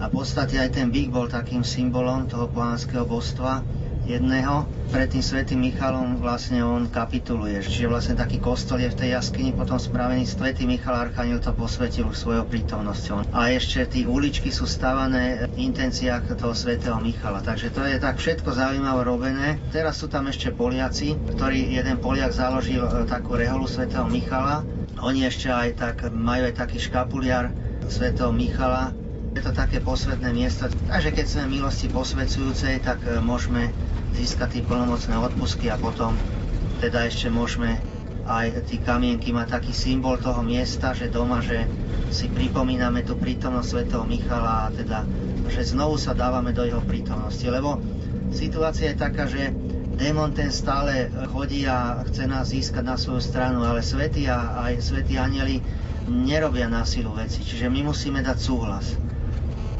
a 0.00 0.08
v 0.08 0.12
podstate 0.16 0.56
aj 0.56 0.80
ten 0.80 0.88
bík 0.88 1.12
bol 1.12 1.28
takým 1.28 1.60
symbolom 1.60 2.24
toho 2.24 2.48
pohánskeho 2.48 3.04
božstva 3.04 3.60
jedného. 4.06 4.68
Pred 4.90 5.14
tým 5.14 5.22
svätým 5.22 5.60
Michalom 5.62 6.18
vlastne 6.18 6.66
on 6.66 6.90
kapituluje. 6.90 7.62
Čiže 7.62 7.86
vlastne 7.86 8.14
taký 8.18 8.42
kostol 8.42 8.82
je 8.82 8.90
v 8.90 8.98
tej 8.98 9.08
jaskyni 9.14 9.54
potom 9.54 9.78
spravený. 9.78 10.26
Svetý 10.26 10.66
Michal 10.66 10.98
Archaniel 10.98 11.38
to 11.38 11.54
posvetil 11.54 12.10
svojou 12.10 12.42
prítomnosťou. 12.50 13.30
A 13.30 13.54
ešte 13.54 13.86
tie 13.86 14.04
uličky 14.10 14.50
sú 14.50 14.66
stavané 14.66 15.46
v 15.54 15.70
intenciách 15.70 16.34
toho 16.34 16.52
svätého 16.58 16.98
Michala. 16.98 17.38
Takže 17.38 17.70
to 17.70 17.86
je 17.86 18.02
tak 18.02 18.18
všetko 18.18 18.50
zaujímavé 18.50 19.02
robené. 19.06 19.48
Teraz 19.70 20.02
sú 20.02 20.10
tam 20.10 20.26
ešte 20.26 20.50
Poliaci, 20.50 21.14
ktorý 21.36 21.70
jeden 21.70 22.02
Poliak 22.02 22.34
založil 22.34 22.82
e, 22.82 23.06
takú 23.06 23.38
reholu 23.38 23.70
svätého 23.70 24.10
Michala. 24.10 24.66
Oni 25.00 25.24
ešte 25.24 25.48
aj 25.48 25.68
tak 25.78 25.96
majú 26.10 26.50
aj 26.50 26.58
taký 26.58 26.82
škapuliar 26.82 27.54
svätého 27.86 28.30
Michala, 28.30 28.94
je 29.30 29.40
to 29.46 29.54
také 29.54 29.78
posvetné 29.78 30.34
miesto, 30.34 30.66
takže 30.90 31.10
keď 31.14 31.26
sme 31.26 31.54
milosti 31.54 31.86
posvedzujúcej, 31.86 32.82
tak 32.82 32.98
e, 33.06 33.22
môžeme 33.22 33.70
získať 34.18 34.58
tie 34.58 34.62
plnomocné 34.66 35.14
odpusky 35.14 35.70
a 35.70 35.78
potom 35.78 36.18
teda 36.82 37.06
ešte 37.06 37.30
môžeme 37.30 37.78
aj 38.26 38.66
tí 38.66 38.82
kamienky 38.82 39.30
má 39.30 39.46
taký 39.46 39.70
symbol 39.70 40.18
toho 40.18 40.42
miesta, 40.42 40.94
že 40.94 41.10
doma, 41.10 41.38
že 41.42 41.66
si 42.10 42.26
pripomíname 42.26 43.06
tú 43.06 43.14
prítomnosť 43.14 43.68
svätého 43.70 44.02
Michala 44.02 44.66
a 44.66 44.72
teda, 44.74 45.06
že 45.46 45.62
znovu 45.62 45.94
sa 45.94 46.10
dávame 46.10 46.50
do 46.50 46.66
jeho 46.66 46.82
prítomnosti, 46.82 47.42
lebo 47.46 47.78
situácia 48.34 48.90
je 48.90 48.98
taká, 48.98 49.30
že 49.30 49.54
démon 49.94 50.34
ten 50.34 50.50
stále 50.50 51.06
chodí 51.30 51.66
a 51.70 52.02
chce 52.06 52.26
nás 52.26 52.50
získať 52.50 52.82
na 52.82 52.96
svoju 52.98 53.22
stranu, 53.22 53.62
ale 53.62 53.82
svätí 53.82 54.26
a 54.26 54.58
aj 54.66 54.90
svätí 54.90 55.14
anieli 55.18 55.62
nerobia 56.10 56.66
násilu 56.66 57.14
veci, 57.14 57.46
čiže 57.46 57.70
my 57.70 57.86
musíme 57.86 58.22
dať 58.22 58.38
súhlas. 58.38 59.09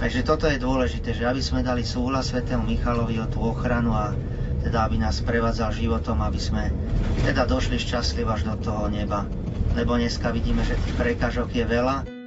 Takže 0.01 0.25
toto 0.25 0.49
je 0.49 0.57
dôležité, 0.57 1.13
že 1.13 1.29
aby 1.29 1.45
sme 1.45 1.61
dali 1.61 1.85
súhlas 1.85 2.33
svetému 2.33 2.65
Michalovi 2.65 3.21
o 3.21 3.29
tú 3.29 3.45
ochranu 3.45 3.93
a 3.93 4.17
teda 4.65 4.89
aby 4.89 4.97
nás 4.97 5.21
prevádzal 5.21 5.77
životom, 5.77 6.25
aby 6.25 6.41
sme 6.41 6.73
teda 7.21 7.45
došli 7.45 7.77
šťastlivo 7.77 8.33
až 8.33 8.49
do 8.49 8.57
toho 8.65 8.89
neba. 8.89 9.29
Lebo 9.77 10.01
dneska 10.01 10.33
vidíme, 10.33 10.65
že 10.65 10.81
tých 10.81 10.97
prekážok 10.97 11.53
je 11.53 11.65
veľa. 11.69 12.20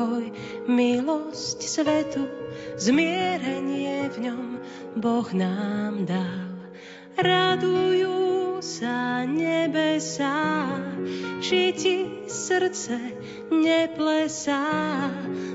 Pokoj, 0.00 0.32
milosť 0.64 1.60
svetu, 1.60 2.24
zmierenie 2.80 4.08
v 4.08 4.32
ňom 4.32 4.46
Boh 4.96 5.28
nám 5.36 6.08
dal. 6.08 6.48
Radujú 7.20 8.64
sa 8.64 9.28
nebesá, 9.28 10.72
či 11.44 11.76
ti 11.76 11.96
srdce 12.24 12.96
neplesá. 13.52 14.64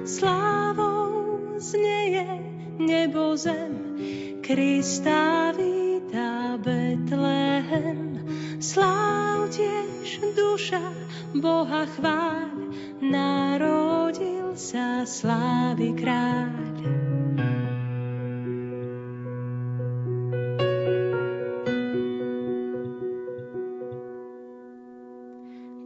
Slávou 0.05 1.57
znieje 1.57 2.29
nebo 2.77 3.33
zem, 3.33 3.97
Krista 4.45 5.57
víta 5.57 6.61
Betlehem. 6.61 8.21
Sláv 8.61 9.49
tiež 9.49 10.21
duša 10.37 10.85
Boha 11.33 11.89
chváľ, 11.97 12.53
narodil 13.01 14.34
sa 14.55 15.03
slávy 15.03 15.91
kráľ. 15.99 16.47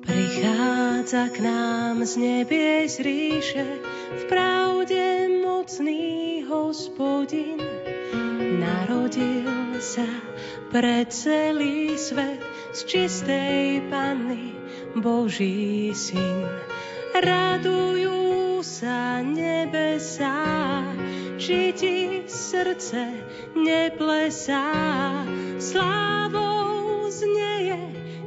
Prichádza 0.05 1.33
k 1.33 1.37
nám 1.41 2.05
z 2.05 2.13
nebie 2.21 2.85
z 2.85 3.01
ríše, 3.01 3.65
v 4.13 4.23
pravde 4.29 5.01
mocný 5.41 6.45
hospodin. 6.45 7.57
Narodil 8.61 9.81
sa 9.81 10.05
pre 10.69 11.09
celý 11.09 11.97
svet 11.97 12.37
z 12.77 12.79
čistej 12.85 13.81
panny 13.89 14.53
Boží 14.93 15.89
syn 15.97 16.45
radujú 17.17 18.18
sa 18.79 19.19
nebesá, 19.19 20.39
či 21.35 21.75
ti 21.75 22.23
srdce 22.31 23.11
neplesá. 23.51 24.71
Slávou 25.59 27.11
znieje 27.11 27.75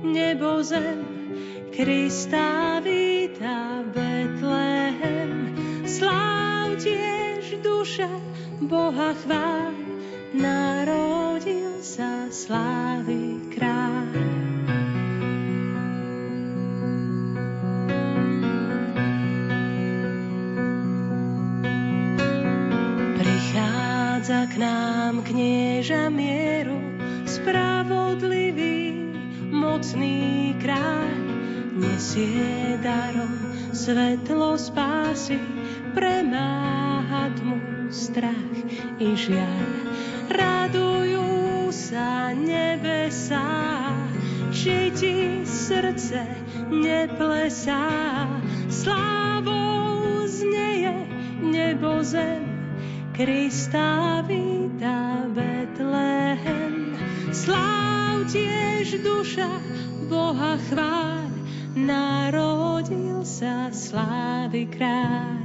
nebo 0.04 0.60
zem, 0.60 1.08
Krista 1.72 2.84
víta 2.84 3.80
Betlehem. 3.96 5.56
Sláv 5.88 6.76
tiež 6.76 7.56
duša 7.64 8.12
Boha 8.60 9.16
chvál, 9.24 9.72
narodil 10.36 11.80
sa 11.80 12.28
slávy 12.28 13.40
kráľ. 13.56 14.41
Prichádza 24.22 24.54
k 24.54 24.62
nám 24.62 25.26
knieža 25.26 26.06
mieru, 26.06 26.78
spravodlivý, 27.26 28.94
mocný 29.50 30.54
kráľ. 30.62 31.10
Nesie 31.74 32.78
darom 32.78 33.34
svetlo 33.74 34.54
spásy, 34.54 35.42
premáha 35.98 37.34
tmu, 37.34 37.58
strach 37.90 38.62
i 39.02 39.10
žiaľ. 39.18 39.90
Radujú 40.30 41.74
sa 41.74 42.30
nebesá, 42.30 43.42
či 44.54 44.94
ti 44.94 45.42
srdce 45.42 46.22
neplesá. 46.70 47.90
Slávou 48.70 50.22
znieje 50.30 50.94
nebo 51.42 52.06
zem, 52.06 52.51
Krista 53.12 54.24
víta 54.24 55.28
Betlehem. 55.36 56.96
Sláv 57.28 58.24
tiež 58.32 59.04
duša 59.04 59.52
Boha 60.08 60.56
chváľ, 60.72 61.28
narodil 61.76 63.20
sa 63.20 63.68
slávy 63.68 64.64
kráľ. 64.64 65.41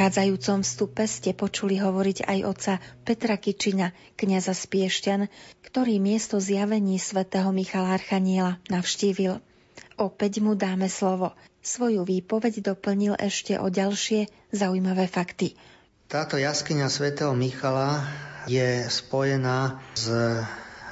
Predchádzajúcom 0.00 0.64
vstupe 0.64 1.04
ste 1.04 1.36
počuli 1.36 1.76
hovoriť 1.76 2.24
aj 2.24 2.38
oca 2.48 2.74
Petra 3.04 3.36
Kičina, 3.36 3.92
kniaza 4.16 4.56
z 4.56 4.64
Piešťan, 4.64 5.28
ktorý 5.60 6.00
miesto 6.00 6.40
zjavení 6.40 6.96
svätého 6.96 7.52
Michala 7.52 8.00
Archaniela 8.00 8.56
navštívil. 8.72 9.44
Opäť 10.00 10.40
mu 10.40 10.56
dáme 10.56 10.88
slovo. 10.88 11.36
Svoju 11.60 12.08
výpoveď 12.08 12.64
doplnil 12.72 13.12
ešte 13.20 13.60
o 13.60 13.68
ďalšie 13.68 14.32
zaujímavé 14.56 15.04
fakty. 15.04 15.52
Táto 16.08 16.40
jaskyňa 16.40 16.88
svätého 16.88 17.36
Michala 17.36 18.00
je 18.48 18.88
spojená 18.88 19.84
s 19.92 20.08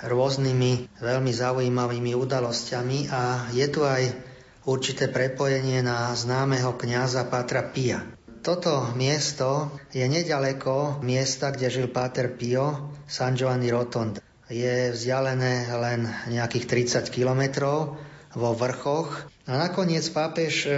rôznymi 0.05 1.01
veľmi 1.01 1.33
zaujímavými 1.33 2.13
udalosťami 2.13 3.09
a 3.09 3.49
je 3.57 3.67
tu 3.73 3.89
aj 3.89 4.05
určité 4.69 5.09
prepojenie 5.09 5.81
na 5.81 6.13
známeho 6.13 6.77
kňaza 6.77 7.25
Patra 7.33 7.65
Pia. 7.73 8.18
Toto 8.49 8.97
miesto 8.97 9.77
je 9.93 10.09
nedaleko 10.09 11.05
miesta, 11.05 11.53
kde 11.53 11.69
žil 11.69 11.93
Páter 11.93 12.33
Pio, 12.33 12.97
San 13.05 13.37
Giovanni 13.37 13.69
Rotonda. 13.69 14.25
Je 14.49 14.89
vzdialené 14.89 15.69
len 15.69 16.09
nejakých 16.33 16.65
30 17.05 17.13
kilometrov 17.13 18.01
vo 18.33 18.51
vrchoch. 18.57 19.29
A 19.45 19.53
nakoniec 19.53 20.09
pápež 20.09 20.65
e, 20.65 20.69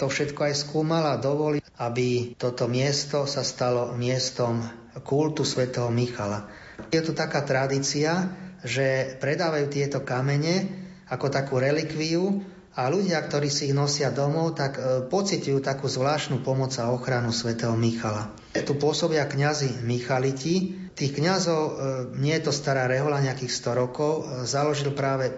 to 0.00 0.08
všetko 0.08 0.48
aj 0.48 0.64
skúmal 0.64 1.04
a 1.12 1.20
dovolil, 1.20 1.60
aby 1.76 2.40
toto 2.40 2.64
miesto 2.72 3.28
sa 3.28 3.44
stalo 3.44 3.92
miestom 4.00 4.64
kultu 5.04 5.44
svätého 5.44 5.92
Michala. 5.92 6.48
Je 6.88 7.04
tu 7.04 7.12
taká 7.12 7.44
tradícia, 7.44 8.32
že 8.64 9.20
predávajú 9.20 9.68
tieto 9.68 10.00
kamene 10.08 10.72
ako 11.12 11.28
takú 11.28 11.60
relikviu 11.60 12.40
a 12.80 12.88
ľudia, 12.88 13.20
ktorí 13.20 13.52
si 13.52 13.68
ich 13.68 13.76
nosia 13.76 14.08
domov, 14.08 14.56
tak 14.56 14.80
e, 14.80 15.04
pocitujú 15.04 15.60
takú 15.60 15.84
zvláštnu 15.84 16.40
pomoc 16.40 16.72
a 16.80 16.88
ochranu 16.88 17.28
svätého 17.28 17.76
Michala. 17.76 18.32
Tu 18.56 18.72
pôsobia 18.80 19.28
kňazi 19.28 19.84
Michaliti. 19.84 20.88
Tých 20.96 21.12
kňazov, 21.12 21.60
e, 21.60 21.72
nie 22.16 22.32
je 22.40 22.48
to 22.48 22.52
stará 22.56 22.88
rehola, 22.88 23.20
nejakých 23.20 23.52
100 23.52 23.76
rokov, 23.84 24.12
e, 24.24 24.48
založil 24.48 24.96
práve 24.96 25.28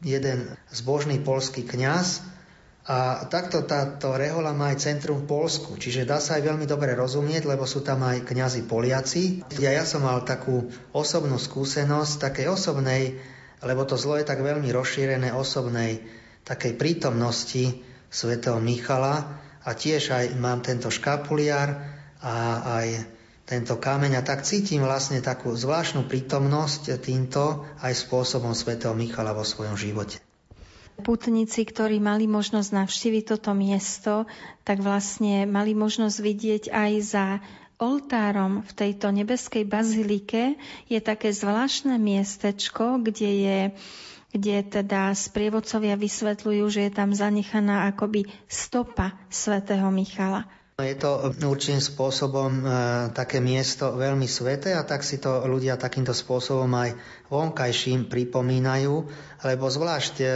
jeden 0.00 0.56
zbožný 0.72 1.20
polský 1.20 1.68
kňaz 1.68 2.24
a 2.86 3.28
takto 3.28 3.66
táto 3.66 4.16
rehola 4.16 4.56
má 4.56 4.72
aj 4.72 4.86
centrum 4.86 5.20
v 5.20 5.28
Polsku, 5.28 5.74
čiže 5.76 6.06
dá 6.06 6.22
sa 6.22 6.38
aj 6.38 6.48
veľmi 6.48 6.70
dobre 6.70 6.94
rozumieť, 6.94 7.44
lebo 7.44 7.66
sú 7.66 7.82
tam 7.82 8.06
aj 8.06 8.24
kňazi 8.24 8.64
Poliaci. 8.64 9.42
Ja, 9.58 9.74
ja 9.74 9.84
som 9.84 10.06
mal 10.06 10.22
takú 10.22 10.70
osobnú 10.94 11.36
skúsenosť, 11.36 12.30
takej 12.30 12.46
osobnej, 12.56 13.18
lebo 13.60 13.82
to 13.84 13.98
zlo 13.98 14.16
je 14.16 14.24
tak 14.24 14.38
veľmi 14.38 14.70
rozšírené, 14.70 15.34
osobnej 15.34 15.98
takej 16.46 16.78
prítomnosti 16.78 17.82
svätého 18.06 18.62
Michala 18.62 19.42
a 19.66 19.74
tiež 19.74 20.14
aj 20.14 20.24
mám 20.38 20.62
tento 20.62 20.88
škapuliar 20.94 21.74
a 22.22 22.34
aj 22.80 22.88
tento 23.46 23.78
kameň 23.78 24.18
a 24.18 24.22
tak 24.22 24.46
cítim 24.46 24.82
vlastne 24.82 25.18
takú 25.22 25.54
zvláštnu 25.54 26.06
prítomnosť 26.06 27.02
týmto 27.02 27.66
aj 27.82 27.94
spôsobom 27.94 28.54
svätého 28.54 28.94
Michala 28.94 29.34
vo 29.34 29.42
svojom 29.42 29.74
živote. 29.74 30.22
Putníci, 30.96 31.68
ktorí 31.68 32.00
mali 32.00 32.24
možnosť 32.24 32.72
navštíviť 32.72 33.24
toto 33.36 33.52
miesto, 33.52 34.24
tak 34.64 34.80
vlastne 34.80 35.44
mali 35.44 35.76
možnosť 35.76 36.16
vidieť 36.24 36.64
aj 36.72 36.92
za 37.04 37.26
oltárom 37.76 38.64
v 38.64 38.72
tejto 38.72 39.12
nebeskej 39.12 39.68
bazilike 39.68 40.56
je 40.88 40.98
také 41.04 41.36
zvláštne 41.36 42.00
miestečko, 42.00 43.04
kde 43.04 43.30
je 43.30 43.58
kde 44.36 44.68
teda 44.68 45.16
sprievodcovia 45.16 45.96
vysvetľujú, 45.96 46.64
že 46.68 46.80
je 46.86 46.92
tam 46.92 47.16
zanechaná 47.16 47.88
akoby 47.88 48.28
stopa 48.46 49.16
svätého 49.32 49.88
Michala. 49.88 50.44
Je 50.76 50.92
to 50.92 51.32
určitým 51.32 51.80
spôsobom 51.80 52.52
e, 52.60 52.62
také 53.16 53.40
miesto 53.40 53.96
veľmi 53.96 54.28
sveté 54.28 54.76
a 54.76 54.84
tak 54.84 55.08
si 55.08 55.16
to 55.16 55.48
ľudia 55.48 55.80
takýmto 55.80 56.12
spôsobom 56.12 56.68
aj 56.76 57.00
vonkajším 57.32 58.12
pripomínajú, 58.12 58.94
lebo 59.40 59.64
zvlášť 59.72 60.14
e, 60.20 60.26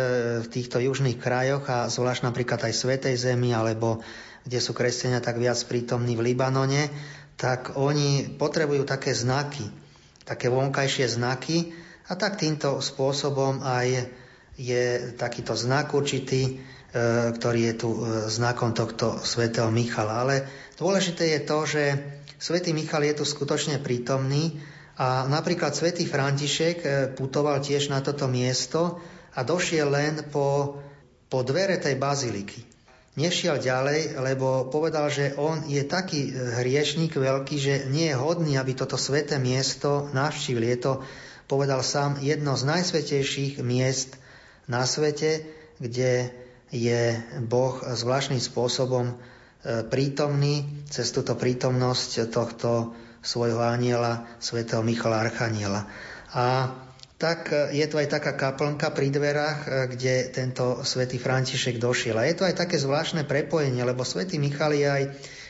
v 0.40 0.46
týchto 0.48 0.80
južných 0.80 1.20
krajoch 1.20 1.68
a 1.68 1.92
zvlášť 1.92 2.24
napríklad 2.24 2.56
aj 2.64 2.72
Svetej 2.72 3.20
Zemi 3.20 3.52
alebo 3.52 4.00
kde 4.48 4.64
sú 4.64 4.72
kresťania 4.72 5.20
tak 5.20 5.36
viac 5.36 5.60
prítomní 5.68 6.16
v 6.16 6.32
Libanone, 6.32 6.88
tak 7.36 7.76
oni 7.76 8.32
potrebujú 8.40 8.88
také 8.88 9.12
znaky, 9.12 9.68
také 10.24 10.48
vonkajšie 10.48 11.20
znaky, 11.20 11.76
a 12.10 12.18
tak 12.18 12.42
týmto 12.42 12.82
spôsobom 12.82 13.62
aj 13.62 14.10
je 14.58 15.14
takýto 15.14 15.54
znak 15.54 15.94
určitý, 15.94 16.42
e, 16.42 16.52
ktorý 17.38 17.60
je 17.70 17.74
tu 17.78 17.90
e, 17.94 17.98
znakom 18.26 18.74
tohto 18.74 19.22
svätého 19.22 19.70
Michala. 19.70 20.26
Ale 20.26 20.42
dôležité 20.74 21.38
je 21.38 21.40
to, 21.46 21.58
že 21.70 21.82
svätý 22.42 22.74
Michal 22.74 23.06
je 23.06 23.22
tu 23.22 23.24
skutočne 23.24 23.78
prítomný 23.78 24.58
a 24.98 25.24
napríklad 25.30 25.70
svätý 25.70 26.02
František 26.04 26.76
e, 26.82 26.88
putoval 27.14 27.62
tiež 27.62 27.94
na 27.94 28.02
toto 28.02 28.26
miesto 28.26 28.98
a 29.38 29.46
došiel 29.46 29.86
len 29.86 30.26
po, 30.34 30.82
po 31.30 31.46
dvere 31.46 31.78
tej 31.78 31.94
baziliky. 31.94 32.66
Nešiel 33.22 33.62
ďalej, 33.62 34.18
lebo 34.18 34.66
povedal, 34.66 35.10
že 35.14 35.34
on 35.38 35.66
je 35.66 35.82
taký 35.82 36.30
hriešník 36.30 37.14
veľký, 37.14 37.56
že 37.58 37.74
nie 37.90 38.10
je 38.10 38.18
hodný, 38.18 38.54
aby 38.54 38.74
toto 38.74 38.94
sveté 38.94 39.38
miesto 39.38 40.10
navštívil. 40.14 40.62
Je 40.62 40.78
to 40.78 40.92
povedal 41.50 41.82
sám, 41.82 42.22
jedno 42.22 42.54
z 42.54 42.62
najsvetejších 42.70 43.58
miest 43.66 44.14
na 44.70 44.86
svete, 44.86 45.42
kde 45.82 46.30
je 46.70 47.18
Boh 47.42 47.82
zvláštnym 47.82 48.38
spôsobom 48.38 49.10
e, 49.10 49.14
prítomný 49.90 50.86
cez 50.86 51.10
túto 51.10 51.34
prítomnosť 51.34 52.30
tohto 52.30 52.94
svojho 53.18 53.58
aniela, 53.58 54.30
svätého 54.38 54.86
Michala 54.86 55.26
Archaniela. 55.26 55.90
A 56.30 56.70
tak 57.18 57.50
e, 57.50 57.74
je 57.74 57.86
tu 57.90 57.98
aj 57.98 58.14
taká 58.14 58.38
kaplnka 58.38 58.94
pri 58.94 59.10
dverách, 59.10 59.58
e, 59.66 59.68
kde 59.90 60.14
tento 60.30 60.86
svätý 60.86 61.18
František 61.18 61.82
došiel. 61.82 62.14
A 62.14 62.30
je 62.30 62.38
to 62.38 62.46
aj 62.46 62.54
také 62.54 62.78
zvláštne 62.78 63.26
prepojenie, 63.26 63.82
lebo 63.82 64.06
svätý 64.06 64.38
Michal 64.38 64.78
je 64.78 64.86
aj 64.86 65.04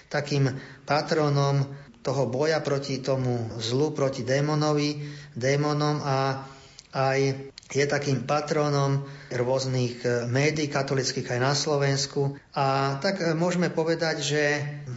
takým 0.09 0.49
patronom 0.89 1.69
toho 2.01 2.25
boja 2.27 2.61
proti 2.65 3.01
tomu 3.05 3.49
zlu, 3.61 3.93
proti 3.93 4.25
démonovi, 4.25 4.97
démonom 5.37 6.01
a 6.01 6.17
aj 6.91 7.51
je 7.71 7.87
takým 7.87 8.27
patronom 8.27 9.07
rôznych 9.31 10.03
e, 10.03 10.27
médií 10.27 10.67
katolických 10.67 11.39
aj 11.39 11.41
na 11.41 11.55
Slovensku. 11.55 12.35
A 12.51 12.99
tak 12.99 13.23
e, 13.23 13.31
môžeme 13.31 13.71
povedať, 13.71 14.27
že 14.27 14.43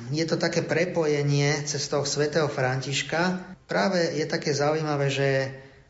je 0.10 0.26
to 0.26 0.42
také 0.42 0.66
prepojenie 0.66 1.62
cez 1.70 1.86
toho 1.86 2.02
svätého 2.02 2.50
Františka. 2.50 3.54
Práve 3.70 4.18
je 4.18 4.26
také 4.26 4.58
zaujímavé, 4.58 5.14
že 5.14 5.30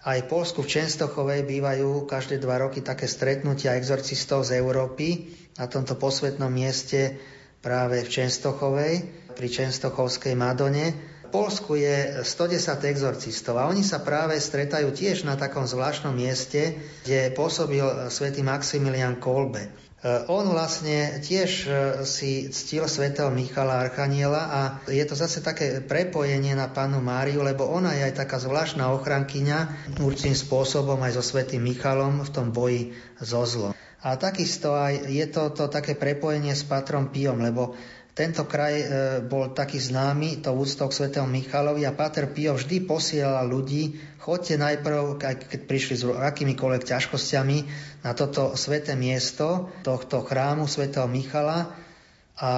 aj 0.03 0.27
v 0.27 0.29
Polsku 0.35 0.59
v 0.59 0.75
Čenstochovej 0.75 1.47
bývajú 1.47 2.03
každé 2.03 2.43
dva 2.43 2.59
roky 2.59 2.83
také 2.83 3.07
stretnutia 3.07 3.79
exorcistov 3.79 4.43
z 4.43 4.59
Európy 4.59 5.31
na 5.55 5.71
tomto 5.71 5.95
posvetnom 5.95 6.51
mieste 6.51 7.15
práve 7.63 8.03
v 8.03 8.11
Čenstochovej 8.11 9.22
pri 9.33 9.47
Čenstochovskej 9.49 10.37
Madone. 10.37 10.93
V 11.25 11.29
Polsku 11.33 11.73
je 11.73 12.21
110 12.21 12.85
exorcistov 12.85 13.57
a 13.57 13.65
oni 13.65 13.81
sa 13.81 14.05
práve 14.05 14.37
stretajú 14.37 14.93
tiež 14.93 15.25
na 15.25 15.33
takom 15.33 15.65
zvláštnom 15.65 16.13
mieste, 16.13 16.77
kde 17.01 17.33
pôsobil 17.33 17.81
svätý 18.13 18.45
Maximilian 18.45 19.17
Kolbe. 19.17 19.65
E, 20.03 20.29
on 20.29 20.45
vlastne 20.51 21.23
tiež 21.23 21.49
e, 21.63 21.69
si 22.05 22.53
ctil 22.53 22.85
svätého 22.85 23.33
Michala 23.33 23.81
Archaniela 23.81 24.41
a 24.45 24.61
je 24.85 25.01
to 25.07 25.15
zase 25.15 25.39
také 25.41 25.81
prepojenie 25.81 26.53
na 26.53 26.69
panu 26.69 27.01
Máriu, 27.01 27.41
lebo 27.41 27.65
ona 27.65 27.95
je 27.95 28.11
aj 28.11 28.19
taká 28.21 28.37
zvláštna 28.37 28.93
ochrankyňa 28.93 29.59
určitým 30.03 30.35
spôsobom 30.35 30.99
aj 31.01 31.17
so 31.17 31.23
svätým 31.23 31.65
Michalom 31.65 32.21
v 32.21 32.29
tom 32.29 32.51
boji 32.51 32.93
so 33.23 33.41
zlom. 33.47 33.73
A 34.03 34.19
takisto 34.19 34.75
aj 34.75 35.07
je 35.07 35.23
to, 35.31 35.55
to 35.55 35.71
také 35.71 35.95
prepojenie 35.95 36.51
s 36.51 36.67
patrom 36.67 37.07
Piom, 37.07 37.39
lebo 37.39 37.71
tento 38.13 38.45
kraj 38.45 38.73
e, 38.77 38.85
bol 39.25 39.57
taký 39.57 39.81
známy, 39.81 40.45
to 40.45 40.53
úctou 40.53 40.85
k 40.85 40.97
svätému 41.01 41.25
Michalovi 41.25 41.81
a 41.89 41.97
Pater 41.97 42.29
Pio 42.29 42.53
vždy 42.53 42.85
posielal 42.85 43.49
ľudí, 43.49 43.97
chodte 44.21 44.53
najprv, 44.53 45.17
keď 45.17 45.65
prišli 45.65 45.95
s 45.97 46.05
akýmikoľvek 46.05 46.85
ťažkosťami, 46.85 47.57
na 48.05 48.13
toto 48.13 48.53
sveté 48.53 48.93
miesto 48.93 49.73
tohto 49.81 50.21
chrámu 50.21 50.69
svätého 50.69 51.09
Michala 51.09 51.73
a 52.37 52.51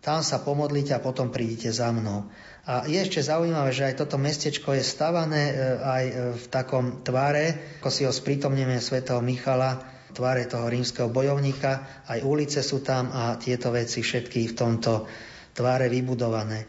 tam 0.00 0.24
sa 0.24 0.40
pomodlite 0.40 0.96
a 0.96 1.04
potom 1.04 1.28
prídite 1.28 1.68
za 1.68 1.92
mnou. 1.92 2.24
A 2.64 2.88
je 2.88 2.96
ešte 2.96 3.20
zaujímavé, 3.20 3.72
že 3.76 3.92
aj 3.92 4.00
toto 4.00 4.16
mestečko 4.16 4.72
je 4.72 4.80
stavané 4.80 5.52
e, 5.52 5.54
aj 5.84 6.04
v 6.32 6.44
takom 6.48 7.04
tvare, 7.04 7.76
ako 7.84 7.88
si 7.92 8.08
ho 8.08 8.12
sprítomneme 8.12 8.80
svätého 8.80 9.20
Michala, 9.20 9.97
tváre 10.18 10.50
toho 10.50 10.66
rímskeho 10.66 11.06
bojovníka, 11.06 12.02
aj 12.10 12.26
ulice 12.26 12.58
sú 12.66 12.82
tam 12.82 13.14
a 13.14 13.38
tieto 13.38 13.70
veci 13.70 14.02
všetky 14.02 14.50
v 14.50 14.56
tomto 14.58 15.06
tváre 15.54 15.86
vybudované. 15.86 16.66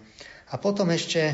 A 0.54 0.62
potom 0.62 0.94
ešte 0.94 1.34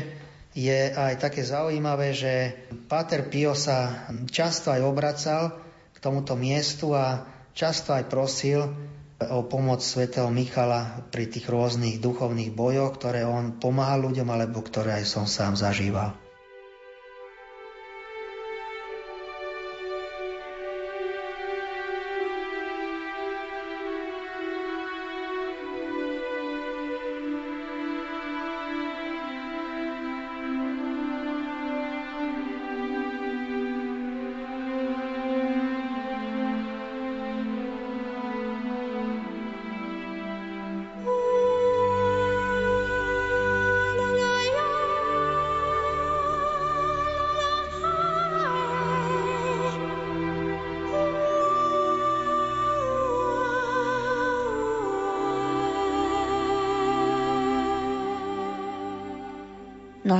je 0.56 0.88
aj 0.96 1.20
také 1.20 1.44
zaujímavé, 1.44 2.16
že 2.16 2.56
Páter 2.88 3.28
Pio 3.28 3.52
sa 3.52 4.08
často 4.32 4.72
aj 4.72 4.80
obracal 4.80 5.60
k 5.92 5.96
tomuto 6.00 6.32
miestu 6.32 6.96
a 6.96 7.28
často 7.52 7.92
aj 7.92 8.08
prosil, 8.08 8.64
o 9.16 9.48
pomoc 9.48 9.80
svätého 9.80 10.28
Michala 10.28 11.08
pri 11.08 11.24
tých 11.32 11.48
rôznych 11.48 12.04
duchovných 12.04 12.52
bojoch, 12.52 13.00
ktoré 13.00 13.24
on 13.24 13.56
pomáhal 13.56 14.04
ľuďom, 14.12 14.28
alebo 14.28 14.60
ktoré 14.60 15.00
aj 15.00 15.08
som 15.08 15.24
sám 15.24 15.56
zažíval. 15.56 16.25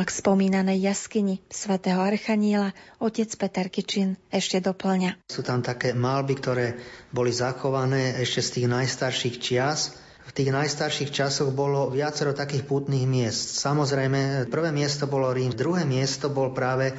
K 0.07 0.11
spomínanej 0.15 0.79
jaskyni 0.79 1.43
svätého 1.51 1.99
Archaniela 1.99 2.71
otec 3.03 3.27
Peter 3.35 3.67
Kičin 3.67 4.15
ešte 4.31 4.63
doplňa. 4.63 5.27
Sú 5.27 5.43
tam 5.43 5.67
také 5.67 5.91
malby, 5.91 6.39
ktoré 6.39 6.79
boli 7.11 7.35
zachované 7.35 8.15
ešte 8.23 8.41
z 8.47 8.51
tých 8.55 8.67
najstarších 8.71 9.37
čias. 9.43 9.99
V 10.27 10.35
tých 10.35 10.55
najstarších 10.55 11.11
časoch 11.11 11.51
bolo 11.51 11.91
viacero 11.91 12.31
takých 12.31 12.67
pútnych 12.67 13.03
miest. 13.07 13.59
Samozrejme, 13.59 14.47
prvé 14.47 14.71
miesto 14.71 15.11
bolo 15.11 15.35
Rím, 15.35 15.55
druhé 15.55 15.83
miesto 15.83 16.31
bol 16.31 16.55
práve 16.55 16.95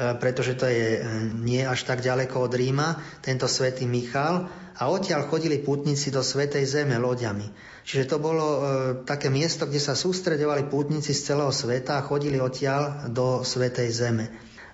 pretože 0.00 0.56
to 0.56 0.64
je 0.64 0.96
e, 0.96 1.00
nie 1.36 1.60
až 1.60 1.84
tak 1.84 2.00
ďaleko 2.00 2.48
od 2.48 2.52
Ríma, 2.56 2.96
tento 3.20 3.44
svätý 3.44 3.84
Michal. 3.84 4.48
A 4.80 4.88
odtiaľ 4.88 5.28
chodili 5.28 5.60
pútnici 5.60 6.08
do 6.08 6.24
Svetej 6.24 6.64
Zeme 6.64 6.96
loďami. 6.96 7.52
Čiže 7.84 8.08
to 8.08 8.16
bolo 8.16 8.46
e, 8.48 8.60
také 9.04 9.28
miesto, 9.28 9.68
kde 9.68 9.76
sa 9.76 9.92
sústredovali 9.92 10.72
pútnici 10.72 11.12
z 11.12 11.32
celého 11.32 11.52
sveta 11.52 12.00
a 12.00 12.06
chodili 12.08 12.40
odtiaľ 12.40 13.12
do 13.12 13.44
Svetej 13.44 13.88
Zeme. 13.92 14.26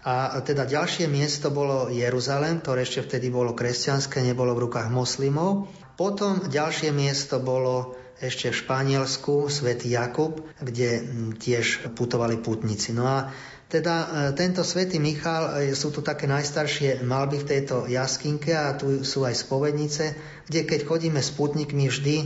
A 0.06 0.38
teda 0.46 0.62
ďalšie 0.62 1.10
miesto 1.10 1.50
bolo 1.50 1.90
Jeruzalem, 1.90 2.62
ktoré 2.62 2.86
ešte 2.86 3.02
vtedy 3.02 3.26
bolo 3.26 3.58
kresťanské, 3.58 4.22
nebolo 4.22 4.54
v 4.54 4.70
rukách 4.70 4.86
moslimov. 4.94 5.66
Potom 5.98 6.46
ďalšie 6.46 6.94
miesto 6.94 7.42
bolo 7.42 7.98
ešte 8.22 8.48
v 8.48 8.60
Španielsku, 8.62 9.50
svätý 9.50 9.92
Jakub, 9.92 10.40
kde 10.62 11.04
tiež 11.36 11.92
putovali 11.92 12.38
putníci. 12.40 12.94
No 12.94 13.04
a 13.04 13.34
teda 13.66 13.94
e, 13.98 14.06
tento 14.38 14.62
svätý 14.62 15.02
Michal, 15.02 15.66
e, 15.66 15.74
sú 15.74 15.90
tu 15.90 15.98
také 15.98 16.30
najstaršie 16.30 17.02
malby 17.02 17.42
v 17.42 17.48
tejto 17.50 17.90
jaskinke 17.90 18.54
a 18.54 18.78
tu 18.78 19.02
sú 19.02 19.26
aj 19.26 19.42
spovednice, 19.42 20.04
kde 20.46 20.60
keď 20.62 20.86
chodíme 20.86 21.18
s 21.18 21.34
putníkmi 21.34 21.90
vždy 21.90 22.16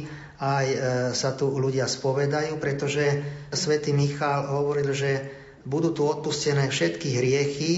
aj 0.40 0.66
e, 0.68 0.76
sa 1.16 1.32
tu 1.32 1.48
ľudia 1.48 1.88
spovedajú, 1.88 2.60
pretože 2.60 3.24
svätý 3.56 3.96
Michal 3.96 4.52
hovoril, 4.52 4.92
že 4.92 5.32
budú 5.64 5.96
tu 5.96 6.04
odpustené 6.04 6.68
všetky 6.68 7.08
hriechy 7.20 7.72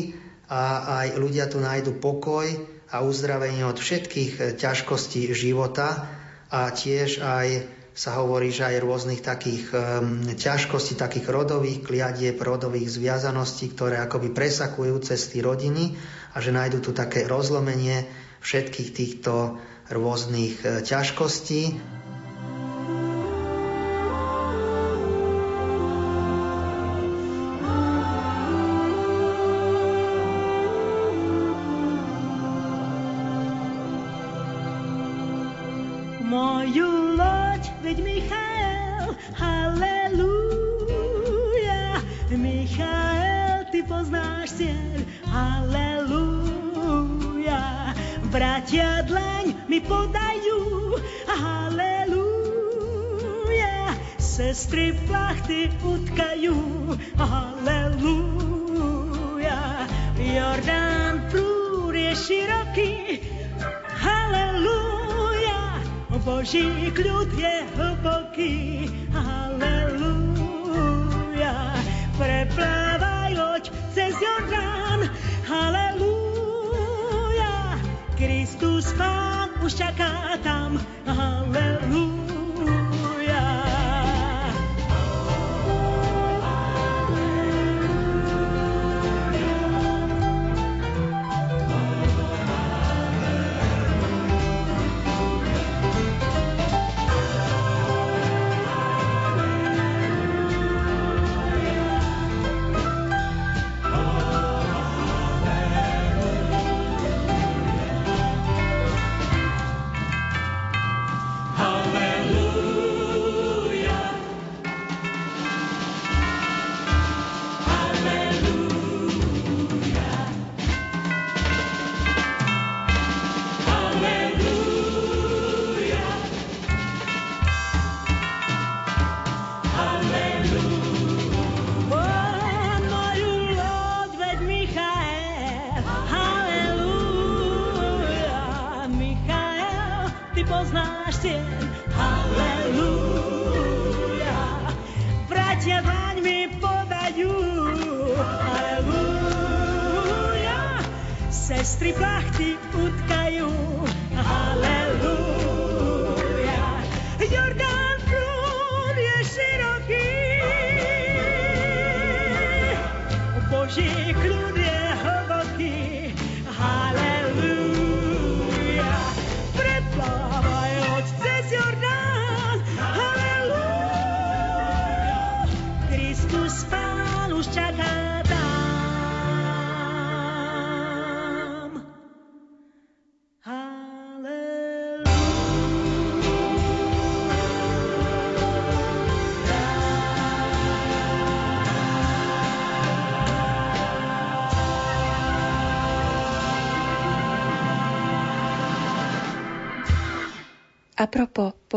a 0.50 0.98
aj 1.02 1.18
ľudia 1.18 1.46
tu 1.46 1.62
nájdu 1.62 1.98
pokoj 2.02 2.46
a 2.90 3.02
uzdravenie 3.02 3.62
od 3.66 3.78
všetkých 3.78 4.58
ťažkostí 4.58 5.30
života 5.34 6.06
a 6.50 6.70
tiež 6.70 7.24
aj 7.24 7.81
sa 7.92 8.16
hovorí, 8.20 8.48
že 8.48 8.64
aj 8.64 8.82
rôznych 8.82 9.20
takých 9.20 9.68
um, 9.72 10.24
ťažkostí, 10.24 10.96
takých 10.96 11.28
rodových 11.28 11.84
kliadieb, 11.84 12.40
rodových 12.40 12.88
zviazaností, 12.88 13.72
ktoré 13.76 14.00
akoby 14.00 14.32
presakujú 14.32 15.04
cesty 15.04 15.44
rodiny 15.44 15.96
a 16.32 16.40
že 16.40 16.56
nájdu 16.56 16.80
tu 16.80 16.90
také 16.96 17.28
rozlomenie 17.28 18.08
všetkých 18.40 18.90
týchto 18.96 19.60
rôznych 19.92 20.84
ťažkostí. 20.88 21.76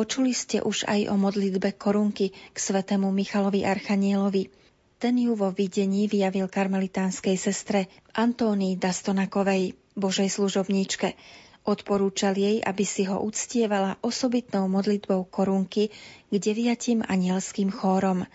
Počuli 0.06 0.38
ste 0.38 0.62
už 0.62 0.86
aj 0.86 1.10
o 1.10 1.18
modlitbe 1.18 1.74
korunky 1.82 2.30
k 2.30 2.58
svetému 2.62 3.10
Michalovi 3.10 3.66
Archanielovi. 3.66 4.54
Ten 5.02 5.18
ju 5.18 5.34
vo 5.34 5.50
videní 5.50 6.06
vyjavil 6.06 6.46
karmelitánskej 6.46 7.34
sestre 7.34 7.90
Antónii 8.14 8.78
Dastonakovej, 8.78 9.74
Božej 9.98 10.30
služobníčke. 10.30 11.18
Odporúčal 11.66 12.38
jej, 12.38 12.62
aby 12.62 12.86
si 12.86 13.10
ho 13.10 13.18
uctievala 13.18 13.98
osobitnou 14.06 14.70
modlitbou 14.70 15.26
korunky 15.26 15.90
k 16.30 16.34
deviatim 16.38 17.02
anielským 17.02 17.74
chórom. 17.74 18.30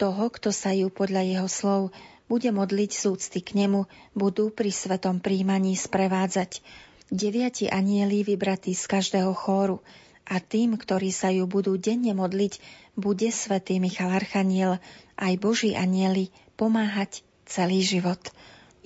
Toho, 0.00 0.24
kto 0.32 0.56
sa 0.56 0.72
ju 0.72 0.88
podľa 0.88 1.20
jeho 1.20 1.48
slov 1.52 1.92
bude 2.32 2.48
modliť 2.48 2.90
z 2.96 3.02
úcty 3.12 3.44
k 3.44 3.60
nemu, 3.60 3.84
budú 4.16 4.48
pri 4.48 4.72
svetom 4.72 5.20
príjmaní 5.20 5.76
sprevádzať 5.76 6.64
deviati 7.12 7.68
anieli 7.68 8.24
vybratí 8.24 8.72
z 8.72 8.88
každého 8.88 9.36
chóru 9.36 9.84
a 10.28 10.44
tým, 10.44 10.76
ktorí 10.76 11.08
sa 11.08 11.32
ju 11.32 11.48
budú 11.48 11.80
denne 11.80 12.12
modliť, 12.12 12.60
bude 13.00 13.32
svätý 13.32 13.80
Michal 13.80 14.12
Archaniel 14.12 14.76
aj 15.16 15.34
Boží 15.40 15.72
anieli 15.72 16.28
pomáhať 16.60 17.24
celý 17.48 17.80
život. 17.80 18.20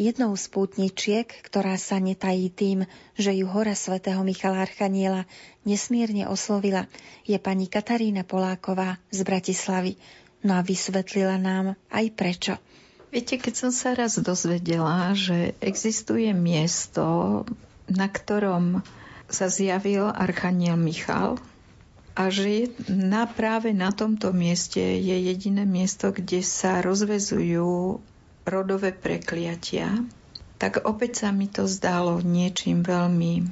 Jednou 0.00 0.33
z 0.38 0.48
pútničiek, 0.48 1.28
ktorá 1.44 1.76
sa 1.76 2.00
netají 2.00 2.48
tým, 2.48 2.88
že 3.18 3.37
ju 3.37 3.44
hora 3.44 3.76
svätého 3.76 4.24
Michala 4.24 4.64
Archaniela 4.64 5.28
nesmierne 5.68 6.24
oslovila, 6.24 6.88
je 7.28 7.37
pani 7.37 7.68
Katarína 7.68 8.24
Poláková 8.24 8.96
z 9.12 9.20
Bratislavy. 9.20 10.00
No 10.42 10.57
a 10.57 10.64
vysvetlila 10.64 11.37
nám 11.37 11.76
aj 11.92 12.07
prečo. 12.16 12.55
Viete, 13.12 13.37
keď 13.37 13.68
som 13.68 13.70
sa 13.70 13.92
raz 13.92 14.16
dozvedela, 14.16 15.12
že 15.12 15.52
existuje 15.61 16.33
miesto 16.33 17.44
na 17.85 18.09
ktorom 18.09 18.81
sa 19.33 19.49
zjavil 19.49 20.12
Archaniel 20.12 20.77
Michal 20.77 21.40
a 22.12 22.29
že 22.29 22.68
na, 22.92 23.25
práve 23.25 23.73
na 23.73 23.88
tomto 23.88 24.37
mieste 24.37 24.81
je 24.81 25.16
jediné 25.16 25.64
miesto, 25.64 26.12
kde 26.12 26.45
sa 26.45 26.85
rozvezujú 26.85 27.99
rodové 28.45 28.92
prekliatia, 28.92 30.05
tak 30.61 30.85
opäť 30.85 31.27
sa 31.27 31.29
mi 31.33 31.49
to 31.49 31.64
zdalo 31.64 32.21
niečím 32.21 32.85
veľmi 32.85 33.49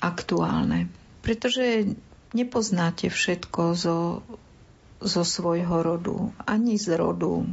aktuálne. 0.00 0.88
Pretože 1.20 1.92
nepoznáte 2.32 3.12
všetko 3.12 3.62
zo, 3.76 4.24
zo 4.98 5.22
svojho 5.22 5.84
rodu, 5.84 6.32
ani 6.48 6.80
z 6.80 6.96
rodu 6.96 7.44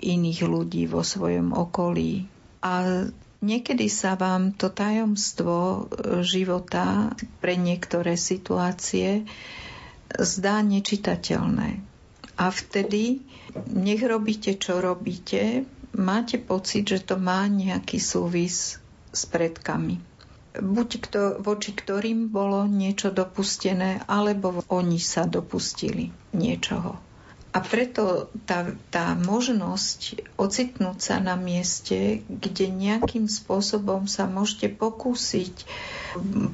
iných 0.00 0.40
ľudí 0.44 0.84
vo 0.88 1.00
svojom 1.00 1.56
okolí. 1.56 2.28
A 2.60 3.04
Niekedy 3.40 3.88
sa 3.88 4.20
vám 4.20 4.52
to 4.52 4.68
tajomstvo 4.68 5.56
e, 5.56 5.80
života 6.20 7.16
pre 7.40 7.56
niektoré 7.56 8.20
situácie 8.20 9.24
zdá 10.12 10.60
nečitateľné. 10.60 11.80
A 12.36 12.46
vtedy, 12.52 13.24
nech 13.72 14.04
robíte, 14.04 14.56
čo 14.60 14.84
robíte, 14.84 15.64
máte 15.96 16.36
pocit, 16.36 16.84
že 16.88 17.00
to 17.00 17.16
má 17.16 17.48
nejaký 17.48 17.96
súvis 17.96 18.80
s 19.12 19.22
predkami. 19.28 20.00
Buď 20.60 20.88
kto, 21.08 21.20
voči 21.40 21.72
ktorým 21.72 22.28
bolo 22.28 22.66
niečo 22.66 23.14
dopustené, 23.14 24.02
alebo 24.04 24.60
oni 24.68 24.98
sa 24.98 25.24
dopustili 25.24 26.10
niečoho. 26.34 27.09
A 27.50 27.58
preto 27.58 28.30
tá, 28.46 28.70
tá 28.94 29.18
možnosť 29.18 30.22
ocitnúť 30.38 30.98
sa 31.02 31.16
na 31.18 31.34
mieste, 31.34 32.22
kde 32.30 32.70
nejakým 32.70 33.26
spôsobom 33.26 34.06
sa 34.06 34.30
môžete 34.30 34.70
pokúsiť 34.70 35.66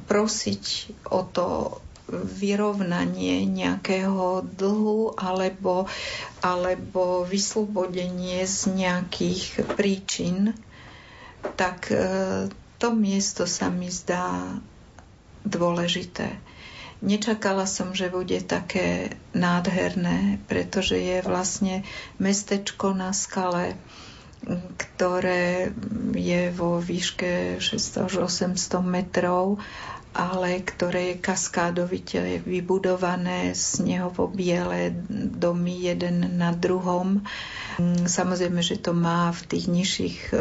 prosiť 0.09 0.63
o 1.09 1.21
to 1.25 1.77
vyrovnanie 2.13 3.43
nejakého 3.43 4.41
dlhu 4.55 5.19
alebo, 5.19 5.91
alebo 6.39 7.27
vyslobodenie 7.27 8.47
z 8.47 8.71
nejakých 8.71 9.67
príčin, 9.75 10.55
tak 11.59 11.91
e, 11.91 12.47
to 12.79 12.87
miesto 12.95 13.43
sa 13.43 13.67
mi 13.67 13.91
zdá 13.91 14.55
dôležité. 15.43 16.39
Nečakala 16.97 17.69
som, 17.69 17.93
že 17.93 18.09
bude 18.09 18.41
také 18.41 19.13
nádherné, 19.37 20.41
pretože 20.49 20.97
je 20.97 21.21
vlastne 21.21 21.85
mestečko 22.17 22.97
na 22.97 23.13
skale, 23.13 23.77
ktoré 24.77 25.73
je 26.13 26.49
vo 26.53 26.81
výške 26.81 27.61
600 27.61 28.05
až 28.05 28.13
800 28.57 28.81
metrov 28.81 29.61
ale 30.17 30.65
ktoré 30.65 31.13
je 31.13 31.21
kaskádovite 31.21 32.41
vybudované, 32.41 33.53
snehovo 33.53 34.25
biele 34.25 34.89
domy 35.37 35.93
jeden 35.93 36.41
na 36.41 36.49
druhom. 36.57 37.21
Samozrejme, 38.09 38.65
že 38.65 38.81
to 38.81 38.97
má 38.97 39.29
v 39.29 39.41
tých 39.45 39.65
nižších 39.69 40.17
e, 40.33 40.35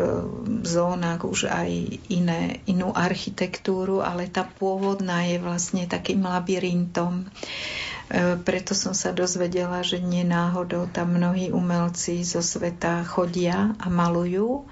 zónach 0.65 1.29
už 1.29 1.53
aj 1.53 1.71
iné, 2.09 2.65
inú 2.65 2.97
architektúru, 2.97 4.01
ale 4.01 4.25
tá 4.33 4.49
pôvodná 4.49 5.29
je 5.29 5.37
vlastne 5.37 5.85
takým 5.85 6.25
labyrintom. 6.25 7.23
E, 7.23 8.41
preto 8.41 8.73
som 8.73 8.97
sa 8.97 9.13
dozvedela, 9.13 9.85
že 9.85 10.01
nenáhodou 10.01 10.89
tam 10.89 11.21
mnohí 11.21 11.53
umelci 11.53 12.25
zo 12.25 12.41
sveta 12.41 13.05
chodia 13.05 13.77
a 13.77 13.93
malujú 13.93 14.65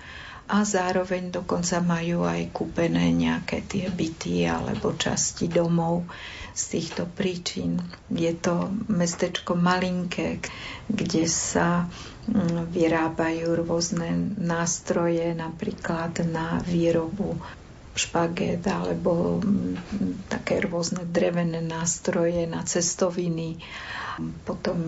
a 0.44 0.60
zároveň 0.60 1.32
dokonca 1.32 1.80
majú 1.80 2.28
aj 2.28 2.52
kúpené 2.52 3.08
nejaké 3.16 3.64
tie 3.64 3.88
byty 3.88 4.44
alebo 4.44 4.92
časti 4.92 5.48
domov 5.48 6.04
z 6.52 6.62
týchto 6.76 7.08
príčin. 7.08 7.80
Je 8.12 8.30
to 8.36 8.68
mestečko 8.92 9.56
malinké, 9.56 10.44
kde 10.86 11.24
sa 11.24 11.88
mm, 12.28 12.70
vyrábajú 12.70 13.56
rôzne 13.64 14.36
nástroje, 14.36 15.32
napríklad 15.32 16.20
na 16.28 16.60
výrobu 16.62 17.40
špaget 17.94 18.66
alebo 18.66 19.38
mm, 19.38 20.26
také 20.26 20.58
rôzne 20.58 21.06
drevené 21.06 21.62
nástroje 21.62 22.44
na 22.50 22.66
cestoviny. 22.66 23.62
Potom 24.46 24.78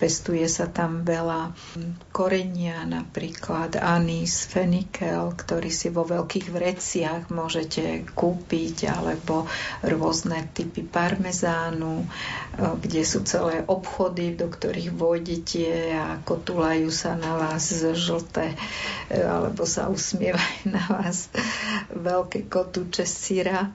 pestuje 0.00 0.48
sa 0.48 0.64
tam 0.64 1.04
veľa 1.04 1.52
korenia, 2.16 2.88
napríklad 2.88 3.76
anís, 3.76 4.48
fenikel, 4.48 5.36
ktorý 5.36 5.68
si 5.68 5.92
vo 5.92 6.08
veľkých 6.08 6.48
vreciach 6.48 7.28
môžete 7.28 8.08
kúpiť, 8.16 8.88
alebo 8.88 9.44
rôzne 9.84 10.48
typy 10.56 10.80
parmezánu, 10.80 12.00
e, 12.00 12.06
kde 12.80 13.02
sú 13.04 13.20
celé 13.28 13.60
obchody, 13.68 14.32
do 14.32 14.48
ktorých 14.48 14.96
vojdete 14.96 15.92
a 16.00 16.16
kotulajú 16.24 16.88
sa 16.88 17.20
na 17.20 17.36
vás 17.36 17.68
žlté, 17.84 18.56
e, 19.12 19.20
alebo 19.20 19.68
sa 19.68 19.92
usmievajú 19.92 20.72
na 20.76 20.84
vás 20.88 21.28
veľké 21.92 22.48
kotúče 22.50 23.06
syra. 23.06 23.70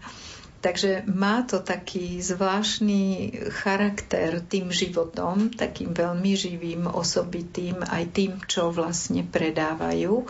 Takže 0.59 1.05
má 1.05 1.45
to 1.45 1.61
taký 1.61 2.17
zvláštny 2.25 3.31
charakter 3.53 4.41
tým 4.41 4.73
životom, 4.73 5.53
takým 5.53 5.93
veľmi 5.93 6.33
živým, 6.33 6.89
osobitým, 6.89 7.85
aj 7.85 8.03
tým, 8.09 8.31
čo 8.49 8.73
vlastne 8.73 9.21
predávajú 9.21 10.25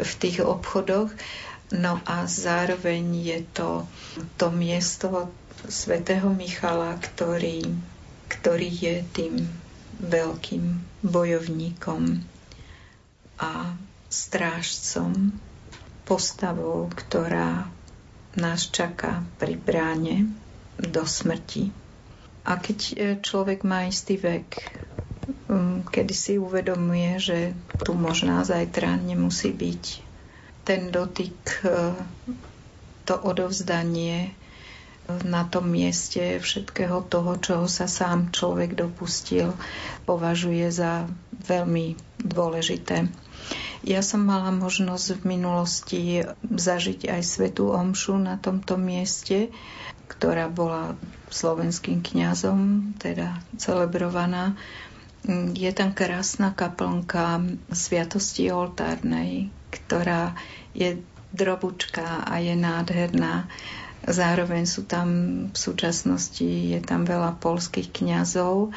v 0.00 0.12
tých 0.16 0.40
obchodoch. 0.40 1.12
No 1.76 2.00
a 2.08 2.24
zároveň 2.24 3.04
je 3.12 3.40
to 3.52 3.84
to 4.40 4.48
miesto 4.48 5.28
svätého 5.68 6.32
Michala, 6.32 6.96
ktorý, 6.96 7.68
ktorý 8.32 8.68
je 8.72 8.96
tým 9.12 9.34
veľkým 10.00 10.64
bojovníkom 11.04 12.24
a 13.36 13.76
strážcom, 14.08 15.32
postavou, 16.04 16.92
ktorá 16.92 17.68
nás 18.36 18.68
čaká 18.70 19.22
pri 19.38 19.54
bráne 19.58 20.30
do 20.78 21.06
smrti. 21.06 21.70
A 22.44 22.60
keď 22.60 22.78
e, 22.78 22.94
človek 23.24 23.64
má 23.64 23.88
istý 23.88 24.20
vek, 24.20 24.48
kedy 25.88 26.14
si 26.14 26.36
uvedomuje, 26.36 27.16
že 27.16 27.38
tu 27.80 27.96
možná 27.96 28.44
zajtra 28.44 29.00
nemusí 29.00 29.54
byť, 29.54 29.84
ten 30.64 30.92
dotyk, 30.92 31.36
e, 31.64 31.92
to 33.04 33.14
odovzdanie 33.16 34.28
e, 34.28 34.30
na 35.24 35.48
tom 35.48 35.72
mieste 35.72 36.40
všetkého 36.40 37.04
toho, 37.08 37.40
čoho 37.40 37.66
sa 37.68 37.88
sám 37.88 38.32
človek 38.32 38.76
dopustil, 38.76 39.52
považuje 40.04 40.68
za 40.68 41.08
veľmi 41.48 41.96
dôležité. 42.20 43.08
Ja 43.84 44.00
som 44.00 44.24
mala 44.24 44.48
možnosť 44.48 45.20
v 45.20 45.22
minulosti 45.36 46.02
zažiť 46.40 47.04
aj 47.04 47.20
svetú 47.20 47.68
omšu 47.68 48.16
na 48.16 48.40
tomto 48.40 48.80
mieste, 48.80 49.52
ktorá 50.08 50.48
bola 50.48 50.96
slovenským 51.28 52.00
kňazom, 52.00 52.92
teda 52.96 53.44
celebrovaná. 53.60 54.56
Je 55.52 55.68
tam 55.76 55.92
krásna 55.92 56.56
kaplnka 56.56 57.44
Sviatosti 57.76 58.48
oltárnej, 58.48 59.52
ktorá 59.68 60.32
je 60.72 61.04
drobučka 61.36 62.24
a 62.24 62.40
je 62.40 62.56
nádherná. 62.56 63.52
Zároveň 64.04 64.64
sú 64.64 64.88
tam 64.88 65.08
v 65.52 65.56
súčasnosti, 65.56 66.44
je 66.44 66.80
tam 66.80 67.04
veľa 67.04 67.36
polských 67.36 67.92
kňazov, 67.92 68.72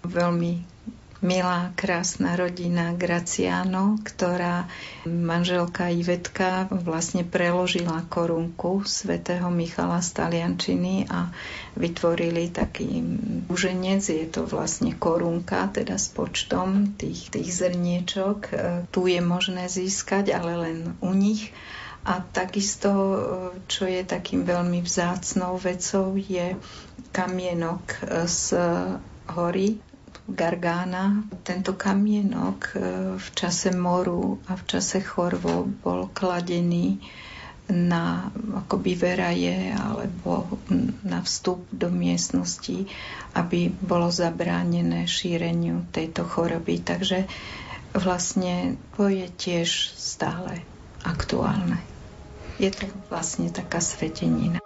veľmi 0.00 0.75
milá, 1.24 1.72
krásna 1.76 2.36
rodina 2.36 2.92
Graciano, 2.92 3.96
ktorá 4.04 4.68
manželka 5.08 5.88
Ivetka 5.88 6.68
vlastne 6.68 7.24
preložila 7.24 8.04
korunku 8.08 8.84
svätého 8.84 9.48
Michala 9.48 10.04
z 10.04 10.10
Taliančiny 10.12 11.08
a 11.08 11.32
vytvorili 11.76 12.52
taký 12.52 13.00
úženec, 13.48 14.02
je 14.04 14.26
to 14.28 14.44
vlastne 14.44 14.92
korunka, 14.96 15.72
teda 15.72 15.96
s 15.96 16.12
počtom 16.12 16.96
tých, 16.96 17.32
tých 17.32 17.48
zrniečok. 17.48 18.38
E, 18.48 18.52
tu 18.92 19.08
je 19.08 19.20
možné 19.20 19.68
získať, 19.68 20.32
ale 20.36 20.52
len 20.56 20.78
u 21.00 21.12
nich. 21.16 21.52
A 22.06 22.22
takisto, 22.22 22.90
e, 22.92 23.18
čo 23.68 23.88
je 23.88 24.04
takým 24.04 24.44
veľmi 24.44 24.84
vzácnou 24.84 25.56
vecou, 25.60 26.16
je 26.16 26.56
kamienok 27.12 27.84
e, 28.04 28.28
z 28.28 28.56
hory 29.26 29.85
Gargána. 30.26 31.22
Tento 31.46 31.78
kamienok 31.78 32.58
e, 32.74 32.78
v 33.14 33.28
čase 33.34 33.70
moru 33.70 34.42
a 34.50 34.58
v 34.58 34.62
čase 34.66 34.98
chorvo 34.98 35.66
bol 35.66 36.10
kladený 36.10 36.98
na 37.66 38.30
akoby 38.62 38.94
veraje 38.94 39.74
alebo 39.74 40.46
na 41.02 41.18
vstup 41.26 41.66
do 41.74 41.90
miestnosti, 41.90 42.86
aby 43.34 43.70
bolo 43.70 44.06
zabránené 44.06 45.10
šíreniu 45.10 45.82
tejto 45.90 46.22
choroby. 46.22 46.78
Takže 46.78 47.26
vlastne 47.94 48.78
to 48.94 49.10
je 49.10 49.26
tiež 49.26 49.94
stále 49.98 50.62
aktuálne. 51.02 51.82
Je 52.62 52.70
to 52.70 52.86
vlastne 53.10 53.50
taká 53.50 53.82
svetenina. 53.82 54.62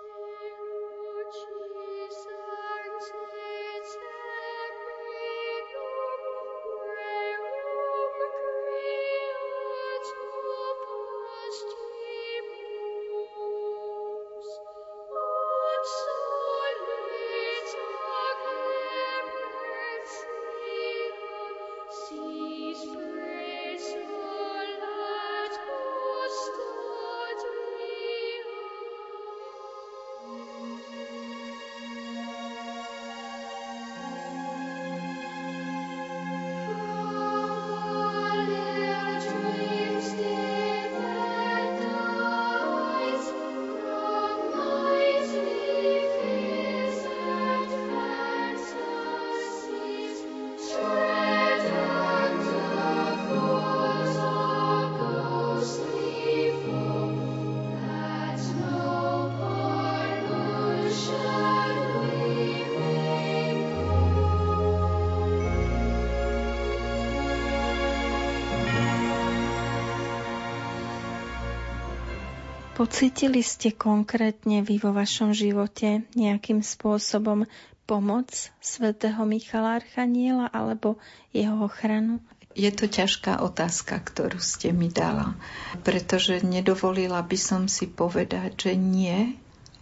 Pocítili 73.00 73.40
ste 73.40 73.72
konkrétne 73.72 74.60
vy 74.60 74.76
vo 74.76 74.92
vašom 74.92 75.32
živote 75.32 76.04
nejakým 76.12 76.60
spôsobom 76.60 77.48
pomoc 77.88 78.28
svätého 78.60 79.24
Michala 79.24 79.80
Archaniela 79.80 80.52
alebo 80.52 81.00
jeho 81.32 81.64
ochranu? 81.64 82.20
Je 82.52 82.68
to 82.68 82.92
ťažká 82.92 83.40
otázka, 83.40 83.96
ktorú 84.04 84.36
ste 84.36 84.76
mi 84.76 84.92
dala, 84.92 85.32
pretože 85.80 86.44
nedovolila 86.44 87.24
by 87.24 87.40
som 87.40 87.72
si 87.72 87.88
povedať, 87.88 88.68
že 88.68 88.72
nie 88.76 89.32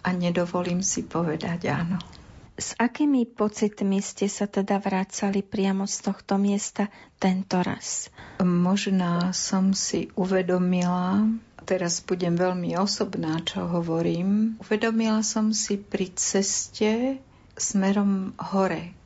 a 0.07 0.15
nedovolím 0.15 0.87
si 0.87 1.03
povedať 1.03 1.75
áno. 1.75 1.99
S 2.55 2.79
akými 2.79 3.27
pocitmi 3.27 3.99
ste 3.99 4.31
sa 4.31 4.47
teda 4.47 4.79
vracali 4.79 5.43
priamo 5.43 5.91
z 5.91 6.07
tohto 6.07 6.39
miesta 6.39 6.87
tento 7.19 7.67
raz? 7.67 8.15
Možná 8.39 9.35
som 9.35 9.75
si 9.75 10.07
uvedomila, 10.15 11.27
teraz 11.69 12.01
budem 12.01 12.33
veľmi 12.33 12.73
osobná, 12.81 13.45
čo 13.45 13.69
hovorím. 13.69 14.57
Uvedomila 14.65 15.21
som 15.21 15.53
si 15.53 15.77
pri 15.77 16.09
ceste 16.17 17.21
smerom 17.61 18.33
hore, 18.41 18.97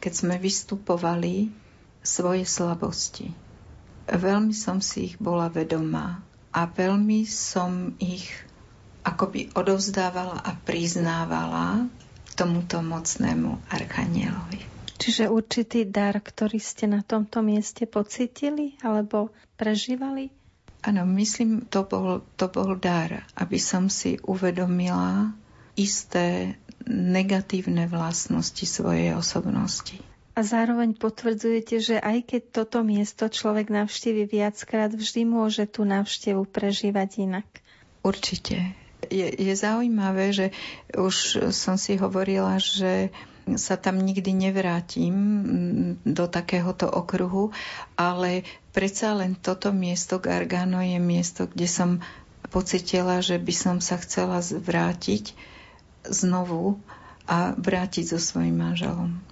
keď 0.00 0.12
sme 0.16 0.40
vystupovali 0.40 1.52
svoje 2.00 2.48
slabosti. 2.48 3.28
Veľmi 4.08 4.56
som 4.56 4.80
si 4.80 5.12
ich 5.12 5.16
bola 5.20 5.52
vedomá 5.52 6.24
a 6.56 6.64
veľmi 6.64 7.28
som 7.28 7.92
ich 8.00 8.32
akoby 9.04 9.52
odovzdávala 9.52 10.40
a 10.40 10.56
priznávala 10.56 11.86
tomuto 12.32 12.80
mocnému 12.80 13.68
archanielovi. 13.68 14.72
Čiže 14.96 15.26
určitý 15.26 15.82
dar, 15.90 16.14
ktorý 16.22 16.62
ste 16.62 16.86
na 16.86 17.02
tomto 17.02 17.42
mieste 17.42 17.90
pocitili 17.90 18.78
alebo 18.86 19.34
prežívali? 19.58 20.41
Áno, 20.82 21.06
myslím, 21.06 21.70
to 21.70 21.86
bol, 21.86 22.26
to 22.34 22.50
bol 22.50 22.74
dar, 22.74 23.22
aby 23.38 23.58
som 23.62 23.86
si 23.86 24.18
uvedomila 24.26 25.30
isté 25.78 26.58
negatívne 26.90 27.86
vlastnosti 27.86 28.66
svojej 28.66 29.14
osobnosti. 29.14 30.02
A 30.32 30.40
zároveň 30.40 30.96
potvrdzujete, 30.96 31.76
že 31.78 31.96
aj 32.00 32.24
keď 32.24 32.42
toto 32.50 32.80
miesto 32.80 33.28
človek 33.28 33.68
navštívi 33.68 34.24
viackrát, 34.26 34.90
vždy 34.90 35.28
môže 35.28 35.68
tú 35.68 35.84
návštevu 35.84 36.48
prežívať 36.48 37.30
inak. 37.30 37.46
Určite. 38.00 38.72
Je, 39.12 39.28
je 39.28 39.54
zaujímavé, 39.54 40.32
že 40.32 40.46
už 40.96 41.46
som 41.52 41.76
si 41.76 42.00
hovorila, 42.00 42.56
že 42.56 43.12
sa 43.58 43.74
tam 43.74 43.98
nikdy 43.98 44.32
nevrátim 44.32 45.16
do 46.06 46.24
takéhoto 46.30 46.86
okruhu, 46.86 47.50
ale 47.98 48.46
predsa 48.72 49.12
len 49.12 49.36
toto 49.36 49.70
miesto 49.70 50.18
Gargano 50.18 50.80
je 50.80 50.98
miesto, 50.98 51.46
kde 51.46 51.68
som 51.68 51.90
pocitila, 52.48 53.20
že 53.20 53.36
by 53.36 53.54
som 53.54 53.76
sa 53.78 54.00
chcela 54.00 54.40
vrátiť 54.40 55.36
znovu 56.08 56.80
a 57.28 57.54
vrátiť 57.54 58.16
so 58.16 58.18
svojím 58.18 58.58
manželom. 58.58 59.22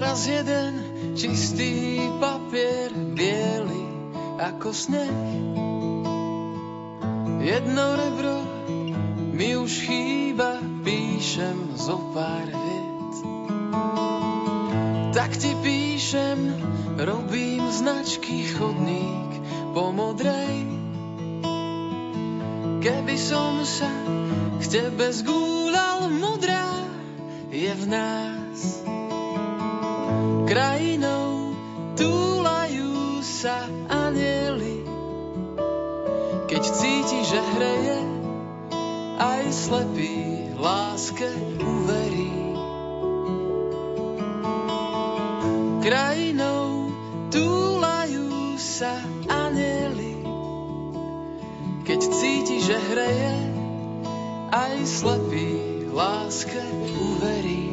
raz 0.00 0.26
jeden 0.26 0.82
čistý 1.14 2.02
biely 2.18 2.39
ako 4.40 4.72
sneh. 4.72 5.20
Jedno 7.44 7.84
rebro 7.96 8.36
mi 9.36 9.52
už 9.56 9.84
chýba, 9.84 10.56
píšem 10.80 11.76
zo 11.76 12.00
pár 12.16 12.48
viet. 12.48 13.14
Tak 15.12 15.36
ti 15.36 15.52
píšem, 15.60 16.56
robím 16.96 17.68
značky 17.68 18.48
chodník 18.56 19.30
po 19.76 19.92
modrej. 19.92 20.64
Keby 22.80 23.16
som 23.20 23.60
sa 23.68 23.92
k 24.56 24.64
tebe 24.72 25.12
zgúľal, 25.12 26.08
modrá 26.16 26.64
je 27.52 27.72
v 27.76 27.84
nás 27.92 28.58
krajinou 30.48 30.89
aj 39.20 39.44
slepý 39.52 40.48
láske 40.56 41.28
uverí. 41.60 42.32
Krajinou 45.84 46.88
túlajú 47.28 48.56
sa 48.56 48.96
anieli. 49.28 50.24
Keď 51.84 52.00
cíti, 52.00 52.64
že 52.64 52.80
hreje, 52.80 53.36
aj 54.56 54.74
slepý 54.88 55.84
láske 55.92 56.64
uverí. 56.96 57.69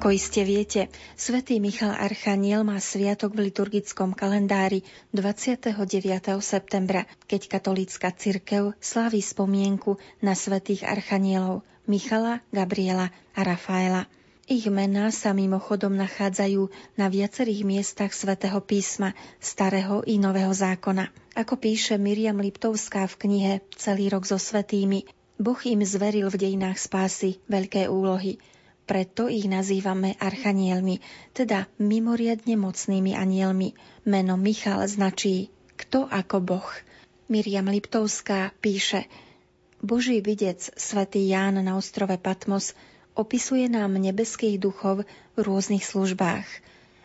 Ako 0.00 0.16
iste 0.16 0.48
viete, 0.48 0.88
svätý 1.12 1.60
Michal 1.60 1.92
Archaniel 1.92 2.64
má 2.64 2.80
sviatok 2.80 3.36
v 3.36 3.52
liturgickom 3.52 4.16
kalendári 4.16 4.80
29. 5.12 5.76
septembra, 6.40 7.04
keď 7.28 7.52
katolícka 7.52 8.08
cirkev 8.08 8.72
slaví 8.80 9.20
spomienku 9.20 10.00
na 10.24 10.32
svätých 10.32 10.88
archanielov 10.88 11.68
Michala, 11.84 12.40
Gabriela 12.48 13.12
a 13.36 13.44
Rafaela. 13.44 14.08
Ich 14.48 14.64
mená 14.72 15.12
sa 15.12 15.36
mimochodom 15.36 15.92
nachádzajú 16.00 16.96
na 16.96 17.12
viacerých 17.12 17.68
miestach 17.68 18.16
svätého 18.16 18.56
písma, 18.64 19.12
starého 19.36 20.00
i 20.08 20.16
nového 20.16 20.56
zákona. 20.56 21.12
Ako 21.36 21.60
píše 21.60 22.00
Miriam 22.00 22.40
Liptovská 22.40 23.04
v 23.04 23.28
knihe 23.28 23.52
Celý 23.76 24.08
rok 24.08 24.24
so 24.24 24.40
svetými, 24.40 25.04
Boh 25.36 25.60
im 25.68 25.84
zveril 25.84 26.32
v 26.32 26.40
dejinách 26.40 26.80
spásy 26.80 27.36
veľké 27.52 27.92
úlohy– 27.92 28.40
preto 28.90 29.30
ich 29.30 29.46
nazývame 29.46 30.18
archanielmi, 30.18 30.98
teda 31.30 31.70
mimoriadne 31.78 32.58
mocnými 32.58 33.14
anielmi. 33.14 33.78
Meno 34.02 34.34
Michal 34.34 34.82
značí 34.90 35.46
kto 35.78 36.10
ako 36.10 36.42
Boh. 36.42 36.70
Miriam 37.30 37.70
Liptovská 37.70 38.50
píše 38.58 39.06
Boží 39.78 40.18
videc 40.18 40.58
svätý 40.74 41.24
Ján 41.30 41.62
na 41.62 41.78
ostrove 41.78 42.18
Patmos 42.18 42.74
opisuje 43.14 43.70
nám 43.70 43.94
nebeských 43.96 44.58
duchov 44.58 45.06
v 45.06 45.38
rôznych 45.38 45.86
službách. 45.86 46.44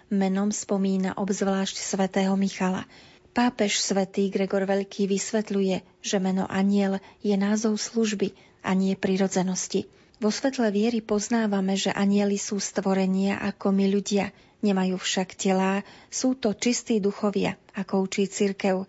Menom 0.09 0.49
spomína 0.49 1.15
obzvlášť 1.15 1.77
svätého 1.79 2.33
Michala. 2.33 2.89
Pápež 3.31 3.79
svätý 3.79 4.27
Gregor 4.33 4.65
Veľký 4.65 5.07
vysvetľuje, 5.07 5.85
že 6.01 6.17
meno 6.17 6.49
aniel 6.49 6.97
je 7.21 7.37
názov 7.37 7.77
služby 7.77 8.33
a 8.65 8.73
nie 8.73 8.97
prirodzenosti. 8.97 9.87
Vo 10.15 10.31
svetle 10.31 10.71
viery 10.71 11.03
poznávame, 11.03 11.75
že 11.75 11.91
anieli 11.91 12.39
sú 12.39 12.55
stvorenia 12.55 13.35
ako 13.35 13.75
my 13.75 13.91
ľudia, 13.91 14.31
nemajú 14.63 14.95
však 14.95 15.35
telá, 15.35 15.83
sú 16.07 16.39
to 16.39 16.55
čistí 16.55 17.03
duchovia, 17.03 17.59
ako 17.75 18.07
učí 18.07 18.23
cirkev, 18.31 18.87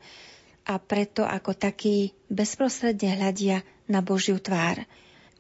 a 0.71 0.75
preto 0.79 1.27
ako 1.27 1.59
takí 1.59 2.15
bezprostredne 2.31 3.19
hľadia 3.19 3.67
na 3.91 4.07
Božiu 4.07 4.39
tvár. 4.39 4.87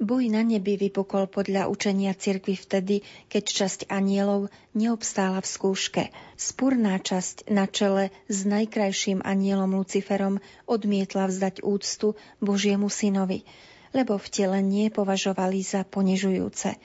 Boj 0.02 0.26
na 0.28 0.42
nebi 0.42 0.74
vypukol 0.74 1.30
podľa 1.30 1.70
učenia 1.70 2.18
cirkvy 2.18 2.58
vtedy, 2.58 3.06
keď 3.30 3.44
časť 3.46 3.80
anielov 3.86 4.50
neobstála 4.74 5.38
v 5.38 5.48
skúške. 5.48 6.02
Spurná 6.34 6.98
časť 6.98 7.46
na 7.46 7.70
čele 7.70 8.10
s 8.26 8.42
najkrajším 8.42 9.22
anielom 9.22 9.72
Luciferom 9.78 10.42
odmietla 10.66 11.30
vzdať 11.30 11.62
úctu 11.62 12.18
Božiemu 12.42 12.90
synovi 12.90 13.46
lebo 13.94 14.18
vtelenie 14.18 14.90
považovali 14.90 15.62
za 15.62 15.84
ponižujúce. 15.86 16.78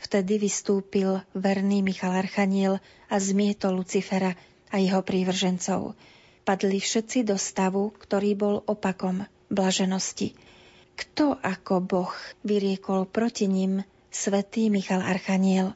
Vtedy 0.00 0.36
vystúpil 0.36 1.22
verný 1.32 1.80
Michal 1.80 2.12
Archaniel 2.12 2.82
a 3.08 3.16
zmietol 3.16 3.80
Lucifera 3.80 4.36
a 4.68 4.76
jeho 4.76 5.00
prívržencov. 5.00 5.96
Padli 6.44 6.76
všetci 6.76 7.24
do 7.24 7.40
stavu, 7.40 7.94
ktorý 7.96 8.36
bol 8.36 8.54
opakom 8.68 9.24
blaženosti. 9.48 10.36
Kto 10.94 11.40
ako 11.40 11.74
Boh 11.80 12.12
vyriekol 12.44 13.08
proti 13.08 13.48
ním 13.48 13.80
svätý 14.12 14.68
Michal 14.68 15.00
Archaniel? 15.00 15.72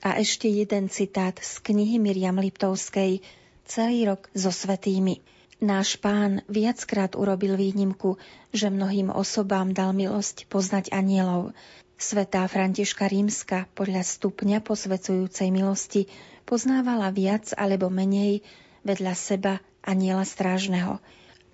A 0.00 0.16
ešte 0.16 0.48
jeden 0.48 0.88
citát 0.88 1.36
z 1.36 1.60
knihy 1.60 2.00
Miriam 2.00 2.40
Liptovskej 2.40 3.20
celý 3.68 4.08
rok 4.08 4.32
so 4.32 4.48
svetými. 4.48 5.20
Náš 5.60 6.00
pán 6.00 6.40
viackrát 6.48 7.12
urobil 7.12 7.52
výnimku, 7.52 8.16
že 8.48 8.72
mnohým 8.72 9.12
osobám 9.12 9.76
dal 9.76 9.92
milosť 9.92 10.48
poznať 10.48 10.88
anielov. 10.88 11.52
Svetá 12.00 12.48
Františka 12.48 13.04
Rímska 13.04 13.68
podľa 13.76 14.00
stupňa 14.00 14.64
posvecujúcej 14.64 15.52
milosti 15.52 16.08
poznávala 16.48 17.12
viac 17.12 17.52
alebo 17.60 17.92
menej 17.92 18.40
vedľa 18.88 19.12
seba 19.12 19.60
aniela 19.84 20.24
strážneho. 20.24 20.96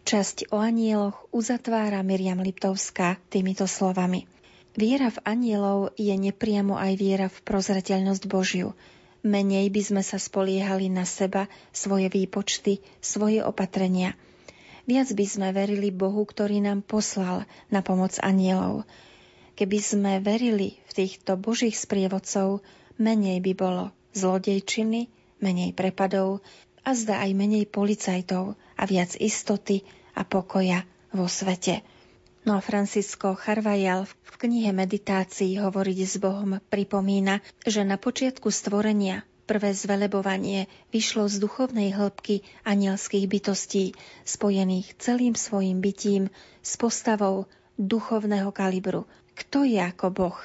Časť 0.07 0.55
o 0.55 0.63
anieloch 0.63 1.27
uzatvára 1.35 1.99
Miriam 2.07 2.39
Liptovská 2.39 3.19
týmito 3.27 3.67
slovami. 3.67 4.31
Viera 4.79 5.11
v 5.11 5.19
anielov 5.27 5.99
je 5.99 6.15
nepriamo 6.15 6.79
aj 6.79 6.93
viera 6.95 7.27
v 7.27 7.43
prozreteľnosť 7.43 8.23
Božiu– 8.31 8.71
Menej 9.27 9.75
by 9.75 9.83
sme 9.83 10.03
sa 10.07 10.23
spoliehali 10.23 10.87
na 10.87 11.03
seba, 11.03 11.51
svoje 11.75 12.07
výpočty, 12.07 12.79
svoje 13.03 13.43
opatrenia. 13.43 14.15
Viac 14.87 15.11
by 15.11 15.27
sme 15.27 15.49
verili 15.51 15.91
Bohu, 15.91 16.23
ktorý 16.23 16.63
nám 16.63 16.87
poslal 16.87 17.43
na 17.67 17.83
pomoc 17.83 18.15
anielov. 18.23 18.87
Keby 19.59 19.79
sme 19.83 20.13
verili 20.23 20.79
v 20.87 20.93
týchto 20.95 21.35
božích 21.35 21.75
sprievodcov, 21.75 22.63
menej 23.03 23.43
by 23.43 23.53
bolo 23.59 23.91
zlodejčiny, 24.15 25.11
menej 25.43 25.75
prepadov 25.75 26.39
a 26.87 26.95
zda 26.95 27.27
aj 27.27 27.35
menej 27.35 27.67
policajtov 27.67 28.55
a 28.55 28.83
viac 28.87 29.19
istoty 29.19 29.83
a 30.15 30.23
pokoja 30.23 30.87
vo 31.11 31.27
svete. 31.27 31.83
No 32.47 32.55
a 32.55 32.63
Francisco 32.63 33.35
Charvajal 33.35 34.07
v 34.07 34.35
knihe 34.39 34.71
meditácií 34.71 35.59
Hovoriť 35.59 35.99
s 36.07 36.15
Bohom 36.23 36.63
pripomína, 36.71 37.43
že 37.67 37.83
na 37.83 37.99
počiatku 37.99 38.55
stvorenia 38.55 39.27
prvé 39.51 39.75
zvelebovanie 39.75 40.71
vyšlo 40.95 41.27
z 41.27 41.43
duchovnej 41.43 41.91
hĺbky 41.91 42.47
anielských 42.63 43.27
bytostí, 43.27 43.99
spojených 44.23 44.95
celým 44.95 45.35
svojim 45.35 45.83
bytím 45.83 46.31
s 46.63 46.79
postavou 46.79 47.51
duchovného 47.83 48.55
kalibru. 48.55 49.11
Kto 49.35 49.67
je 49.67 49.83
ako 49.83 50.15
Boh? 50.15 50.39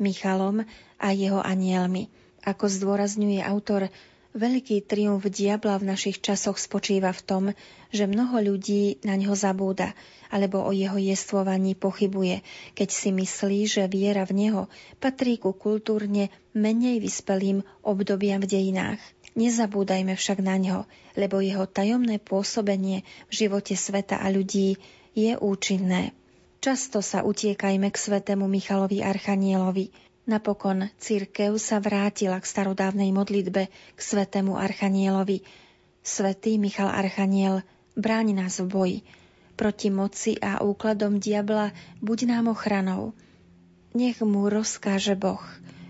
Michalom 0.00 0.64
a 0.96 1.08
jeho 1.12 1.44
anielmi. 1.44 2.08
Ako 2.48 2.64
zdôrazňuje 2.64 3.44
autor, 3.44 3.92
veľký 4.32 4.84
triumf 4.84 5.24
diabla 5.28 5.80
v 5.80 5.88
našich 5.92 6.20
časoch 6.20 6.60
spočíva 6.60 7.12
v 7.12 7.24
tom, 7.24 7.44
že 7.92 8.08
mnoho 8.08 8.40
ľudí 8.40 9.00
na 9.04 9.16
ňo 9.16 9.32
zabúda– 9.36 9.92
alebo 10.32 10.64
o 10.64 10.72
jeho 10.72 10.96
jestvovaní 10.96 11.76
pochybuje, 11.76 12.40
keď 12.72 12.88
si 12.88 13.12
myslí, 13.12 13.60
že 13.68 13.84
viera 13.84 14.24
v 14.24 14.48
neho 14.48 14.62
patrí 14.96 15.36
ku 15.36 15.52
kultúrne 15.52 16.32
menej 16.56 17.04
vyspelým 17.04 17.60
obdobiam 17.84 18.40
v 18.40 18.48
dejinách. 18.48 19.00
Nezabúdajme 19.36 20.16
však 20.16 20.40
na 20.40 20.56
ňo, 20.56 20.78
lebo 21.20 21.44
jeho 21.44 21.68
tajomné 21.68 22.16
pôsobenie 22.16 23.04
v 23.28 23.32
živote 23.44 23.76
sveta 23.76 24.24
a 24.24 24.32
ľudí 24.32 24.80
je 25.12 25.36
účinné. 25.36 26.16
Často 26.64 27.04
sa 27.04 27.20
utiekajme 27.20 27.92
k 27.92 27.96
svetému 27.96 28.48
Michalovi 28.48 29.04
Archanielovi. 29.04 29.92
Napokon 30.22 30.86
církev 31.02 31.58
sa 31.58 31.82
vrátila 31.82 32.38
k 32.38 32.46
starodávnej 32.46 33.10
modlitbe 33.10 33.66
k 33.68 33.98
svetému 33.98 34.54
Archanielovi. 34.54 35.42
Svetý 35.98 36.62
Michal 36.62 36.94
Archaniel 36.94 37.66
bráni 37.98 38.30
nás 38.30 38.62
v 38.62 38.66
boji, 38.70 38.98
proti 39.58 39.90
moci 39.90 40.38
a 40.38 40.62
úkladom 40.62 41.18
diabla, 41.18 41.74
buď 41.98 42.18
nám 42.30 42.54
ochranou. 42.54 43.18
Nech 43.98 44.22
mu 44.22 44.46
rozkáže 44.46 45.18
Boh, 45.18 45.42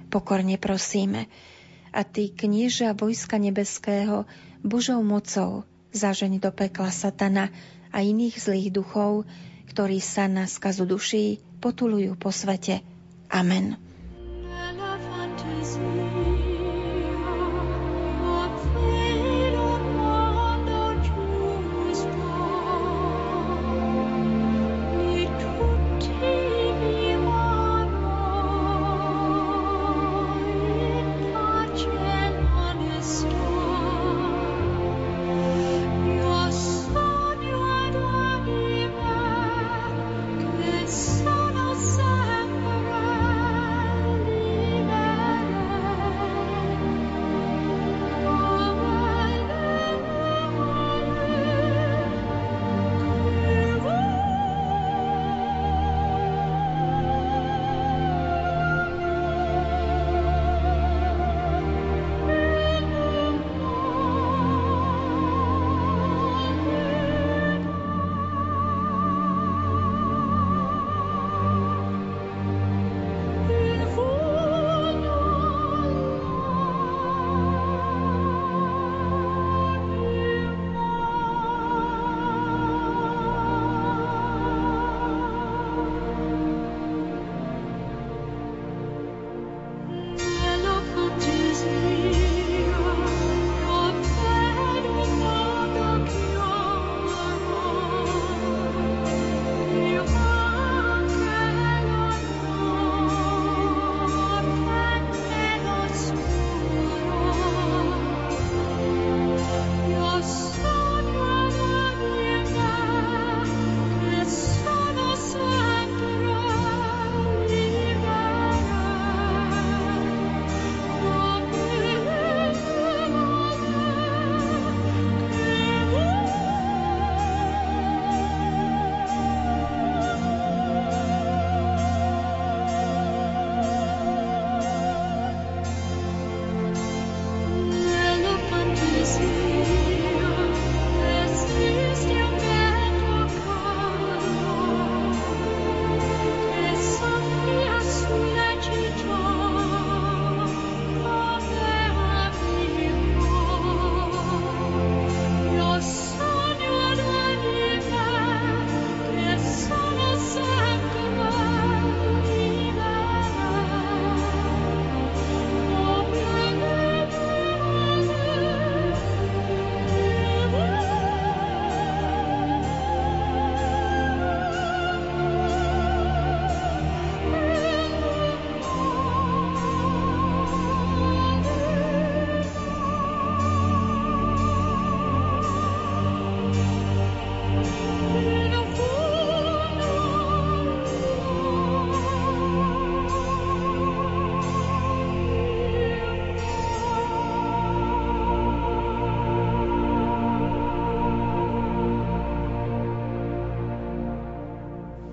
pokorne 0.09 0.57
prosíme. 0.57 1.29
A 1.93 2.01
ty, 2.01 2.33
knieža 2.33 2.97
vojska 2.97 3.37
nebeského, 3.37 4.25
Božou 4.65 5.05
mocou 5.05 5.69
zažeň 5.93 6.41
do 6.41 6.49
pekla 6.57 6.89
satana 6.89 7.53
a 7.93 8.01
iných 8.01 8.41
zlých 8.41 8.73
duchov, 8.73 9.29
ktorí 9.69 10.01
sa 10.01 10.25
na 10.25 10.49
skazu 10.49 10.89
duší 10.89 11.37
potulujú 11.61 12.17
po 12.17 12.33
svete. 12.33 12.81
Amen. 13.29 13.92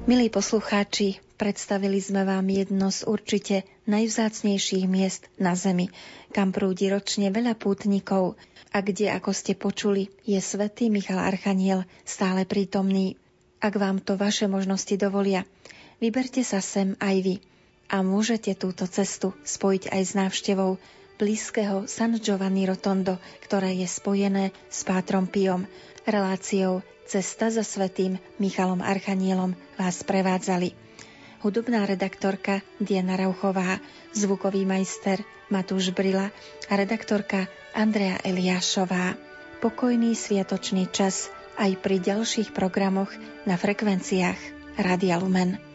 Milí 0.10 0.34
poslucháči, 0.34 1.22
predstavili 1.38 2.02
sme 2.02 2.26
vám 2.26 2.50
jedno 2.50 2.90
z 2.90 3.06
určite 3.06 3.62
najvzácnejších 3.86 4.90
miest 4.90 5.30
na 5.38 5.54
Zemi, 5.54 5.94
kam 6.34 6.50
prúdi 6.50 6.90
ročne 6.90 7.30
veľa 7.30 7.54
pútnikov 7.54 8.34
a 8.74 8.82
kde, 8.82 9.14
ako 9.14 9.30
ste 9.38 9.54
počuli, 9.54 10.10
je 10.26 10.42
svätý 10.42 10.90
Michal 10.90 11.22
Archaniel 11.22 11.86
stále 12.10 12.50
prítomný. 12.50 13.22
Ak 13.62 13.78
vám 13.78 14.02
to 14.02 14.18
vaše 14.18 14.50
možnosti 14.50 14.98
dovolia, 14.98 15.46
vyberte 16.02 16.42
sa 16.42 16.58
sem 16.58 16.98
aj 16.98 17.16
vy 17.22 17.36
a 17.94 18.02
môžete 18.02 18.58
túto 18.58 18.90
cestu 18.90 19.38
spojiť 19.46 19.94
aj 19.94 20.02
s 20.10 20.18
návštevou 20.18 20.82
blízkeho 21.22 21.86
San 21.86 22.18
Giovanni 22.18 22.66
Rotondo, 22.66 23.22
ktoré 23.46 23.78
je 23.78 23.86
spojené 23.86 24.58
s 24.74 24.82
Pátrom 24.90 25.30
Piom, 25.30 25.70
reláciou 26.10 26.82
Cesta 27.10 27.50
za 27.50 27.66
svetým 27.66 28.22
Michalom 28.38 28.86
Archanielom 28.86 29.58
vás 29.82 30.06
prevádzali. 30.06 30.78
Hudobná 31.42 31.90
redaktorka 31.90 32.62
Diana 32.78 33.18
Rauchová, 33.18 33.82
zvukový 34.14 34.62
majster 34.70 35.18
Matúš 35.50 35.90
Brila 35.90 36.30
a 36.70 36.74
redaktorka 36.78 37.50
Andrea 37.74 38.22
Eliášová. 38.22 39.18
Pokojný 39.58 40.14
sviatočný 40.14 40.86
čas 40.94 41.34
aj 41.58 41.82
pri 41.82 41.98
ďalších 41.98 42.54
programoch 42.54 43.10
na 43.50 43.58
frekvenciách 43.58 44.38
Radia 44.78 45.18
Lumen. 45.18 45.69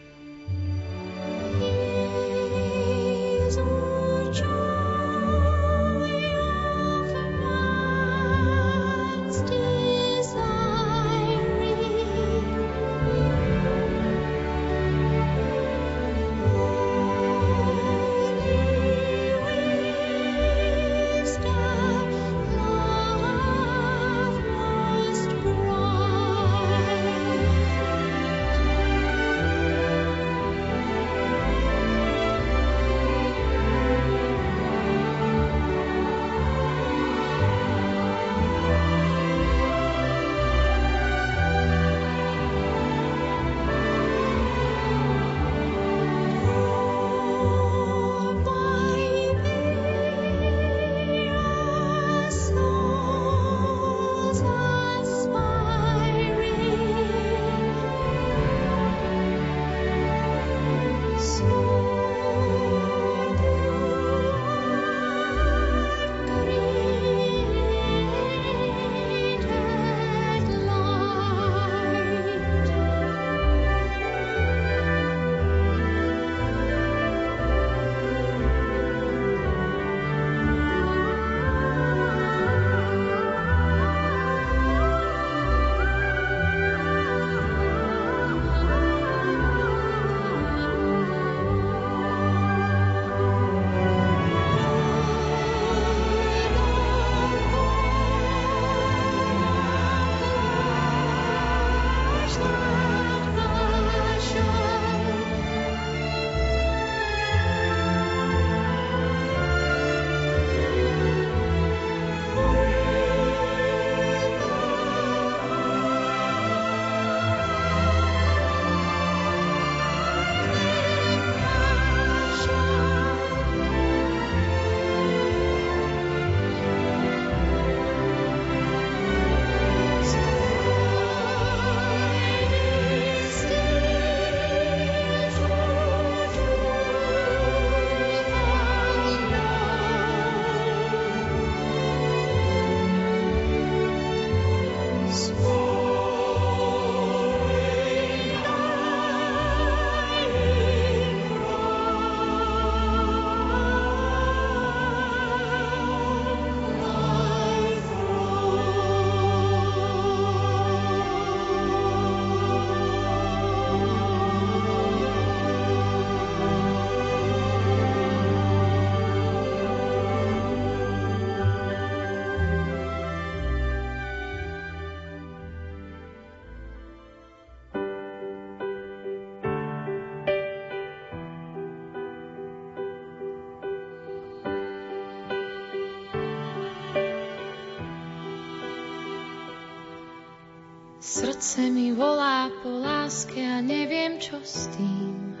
Srdce 191.55 191.71
mi 191.71 191.95
volá 191.95 192.51
po 192.59 192.67
láske 192.83 193.39
a 193.39 193.63
neviem, 193.63 194.19
čo 194.19 194.35
s 194.43 194.67
tým. 194.75 195.39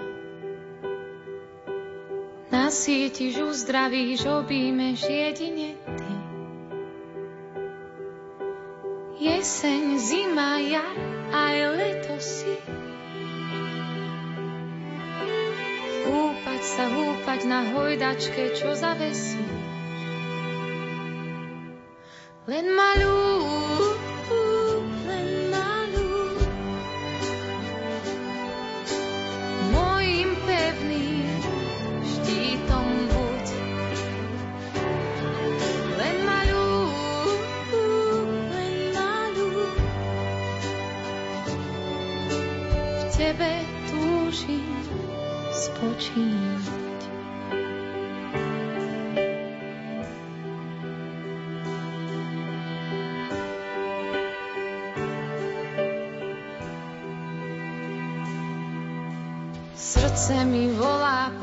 Nasítiš, 2.47 3.43
uzdravíš, 3.43 4.23
objímeš 4.23 5.11
jedine 5.11 5.75
ty. 5.75 6.15
Jeseň, 9.27 9.99
zima, 9.99 10.55
jar, 10.63 10.95
aj 11.35 11.55
leto 11.83 12.15
si. 12.23 12.55
Húpať 16.07 16.61
sa, 16.63 16.95
húpať 16.95 17.39
na 17.43 17.75
hojdačke, 17.75 18.55
čo 18.55 18.71
zavesí. 18.71 19.43
Len 22.47 22.71
malú 22.71 23.34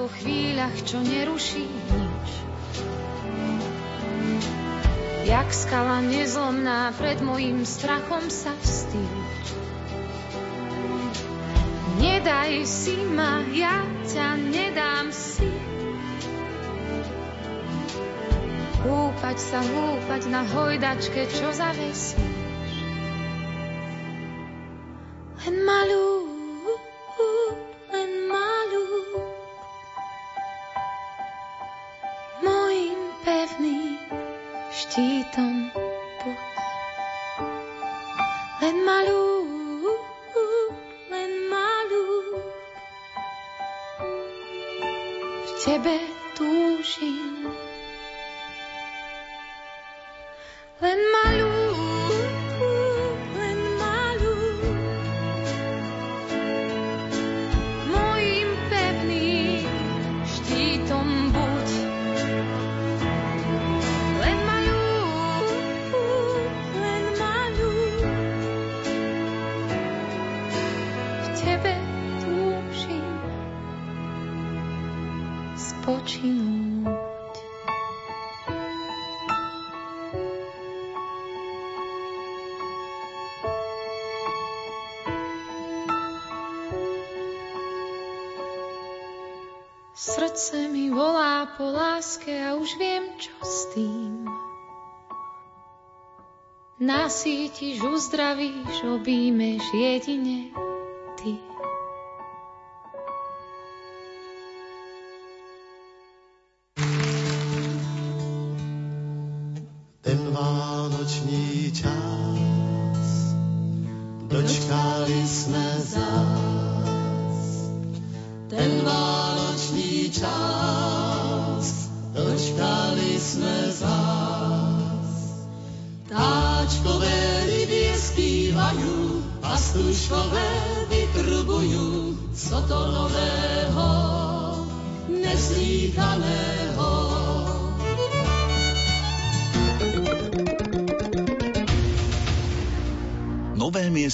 po 0.03 0.11
chvíľach, 0.19 0.75
čo 0.83 0.99
neruší 0.99 1.63
nič. 1.63 2.29
Jak 5.31 5.47
skala 5.55 6.03
nezlomná 6.03 6.91
pred 6.99 7.23
mojim 7.23 7.63
strachom 7.63 8.27
sa 8.27 8.51
vstýč. 8.59 9.47
Nedaj 12.03 12.67
si 12.67 12.99
ma, 13.15 13.47
ja 13.55 13.87
ťa 14.11 14.43
nedám 14.43 15.15
si. 15.15 15.47
Húpať 18.83 19.39
sa, 19.39 19.63
húpať 19.63 20.23
na 20.27 20.43
hojdačke, 20.43 21.31
čo 21.31 21.55
zavesíš. 21.55 22.42
Spočinúť. 75.57 77.13
Srdce 90.03 90.67
mi 90.73 90.91
volá 90.91 91.47
po 91.55 91.69
láske 91.69 92.33
a 92.33 92.59
už 92.59 92.75
viem, 92.75 93.15
čo 93.21 93.31
s 93.45 93.71
tým. 93.77 94.27
Nasítiš, 96.83 97.79
uzdravíš, 97.79 98.83
objímeš 98.83 99.63
jedine 99.71 100.51
ty. 101.21 101.52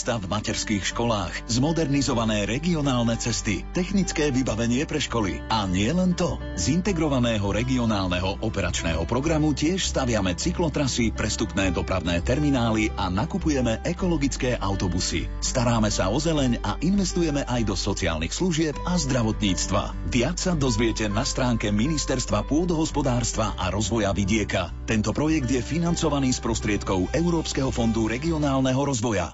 Miesta 0.08 0.24
v 0.24 0.32
materských 0.40 0.84
školách, 0.96 1.52
zmodernizované 1.52 2.48
regionálne 2.48 3.12
cesty, 3.20 3.60
technické 3.76 4.32
vybavenie 4.32 4.88
pre 4.88 5.04
školy. 5.04 5.44
A 5.52 5.68
nie 5.68 5.92
len 5.92 6.16
to. 6.16 6.40
Z 6.56 6.72
integrovaného 6.72 7.44
regionálneho 7.44 8.40
operačného 8.40 9.04
programu 9.04 9.52
tiež 9.52 9.84
staviame 9.84 10.32
cyklotrasy, 10.32 11.12
prestupné 11.12 11.68
dopravné 11.76 12.24
terminály 12.24 12.88
a 12.96 13.12
nakupujeme 13.12 13.84
ekologické 13.84 14.56
autobusy. 14.56 15.28
Staráme 15.44 15.92
sa 15.92 16.08
o 16.08 16.16
zeleň 16.16 16.64
a 16.64 16.80
investujeme 16.80 17.44
aj 17.44 17.68
do 17.68 17.76
sociálnych 17.76 18.32
služieb 18.32 18.80
a 18.88 18.96
zdravotníctva. 18.96 20.08
Viac 20.08 20.40
sa 20.40 20.56
dozviete 20.56 21.04
na 21.12 21.28
stránke 21.28 21.68
Ministerstva 21.68 22.48
pôdohospodárstva 22.48 23.52
a 23.60 23.68
rozvoja 23.68 24.16
vidieka. 24.16 24.72
Tento 24.88 25.12
projekt 25.12 25.52
je 25.52 25.60
financovaný 25.60 26.32
z 26.32 26.40
prostriedkov 26.40 27.12
Európskeho 27.12 27.68
fondu 27.68 28.08
regionálneho 28.08 28.80
rozvoja. 28.88 29.28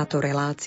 Táto 0.00 0.16
relácia 0.16 0.56